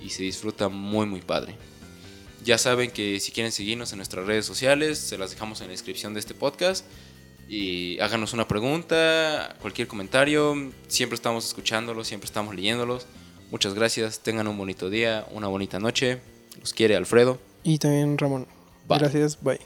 y 0.05 0.09
se 0.09 0.23
disfruta 0.23 0.69
muy 0.69 1.05
muy 1.05 1.21
padre. 1.21 1.55
Ya 2.43 2.59
saben 2.59 2.91
que 2.91 3.19
si 3.19 3.31
quieren 3.31 3.51
seguirnos 3.51 3.91
en 3.91 3.97
nuestras 3.97 4.25
redes 4.27 4.45
sociales, 4.45 4.99
se 4.99 5.17
las 5.17 5.31
dejamos 5.31 5.61
en 5.61 5.67
la 5.67 5.71
descripción 5.71 6.13
de 6.13 6.19
este 6.19 6.35
podcast 6.35 6.85
y 7.49 7.99
háganos 7.99 8.33
una 8.33 8.47
pregunta, 8.47 9.55
cualquier 9.61 9.87
comentario, 9.87 10.71
siempre 10.87 11.15
estamos 11.15 11.45
escuchándolos, 11.47 12.07
siempre 12.07 12.25
estamos 12.25 12.55
leyéndolos. 12.55 13.07
Muchas 13.49 13.73
gracias, 13.73 14.19
tengan 14.19 14.47
un 14.47 14.57
bonito 14.57 14.89
día, 14.89 15.25
una 15.31 15.47
bonita 15.47 15.79
noche. 15.79 16.19
Los 16.59 16.73
quiere 16.73 16.95
Alfredo. 16.95 17.39
Y 17.63 17.79
también 17.79 18.17
Ramón. 18.17 18.47
Bye. 18.87 18.99
Gracias, 18.99 19.39
bye. 19.41 19.59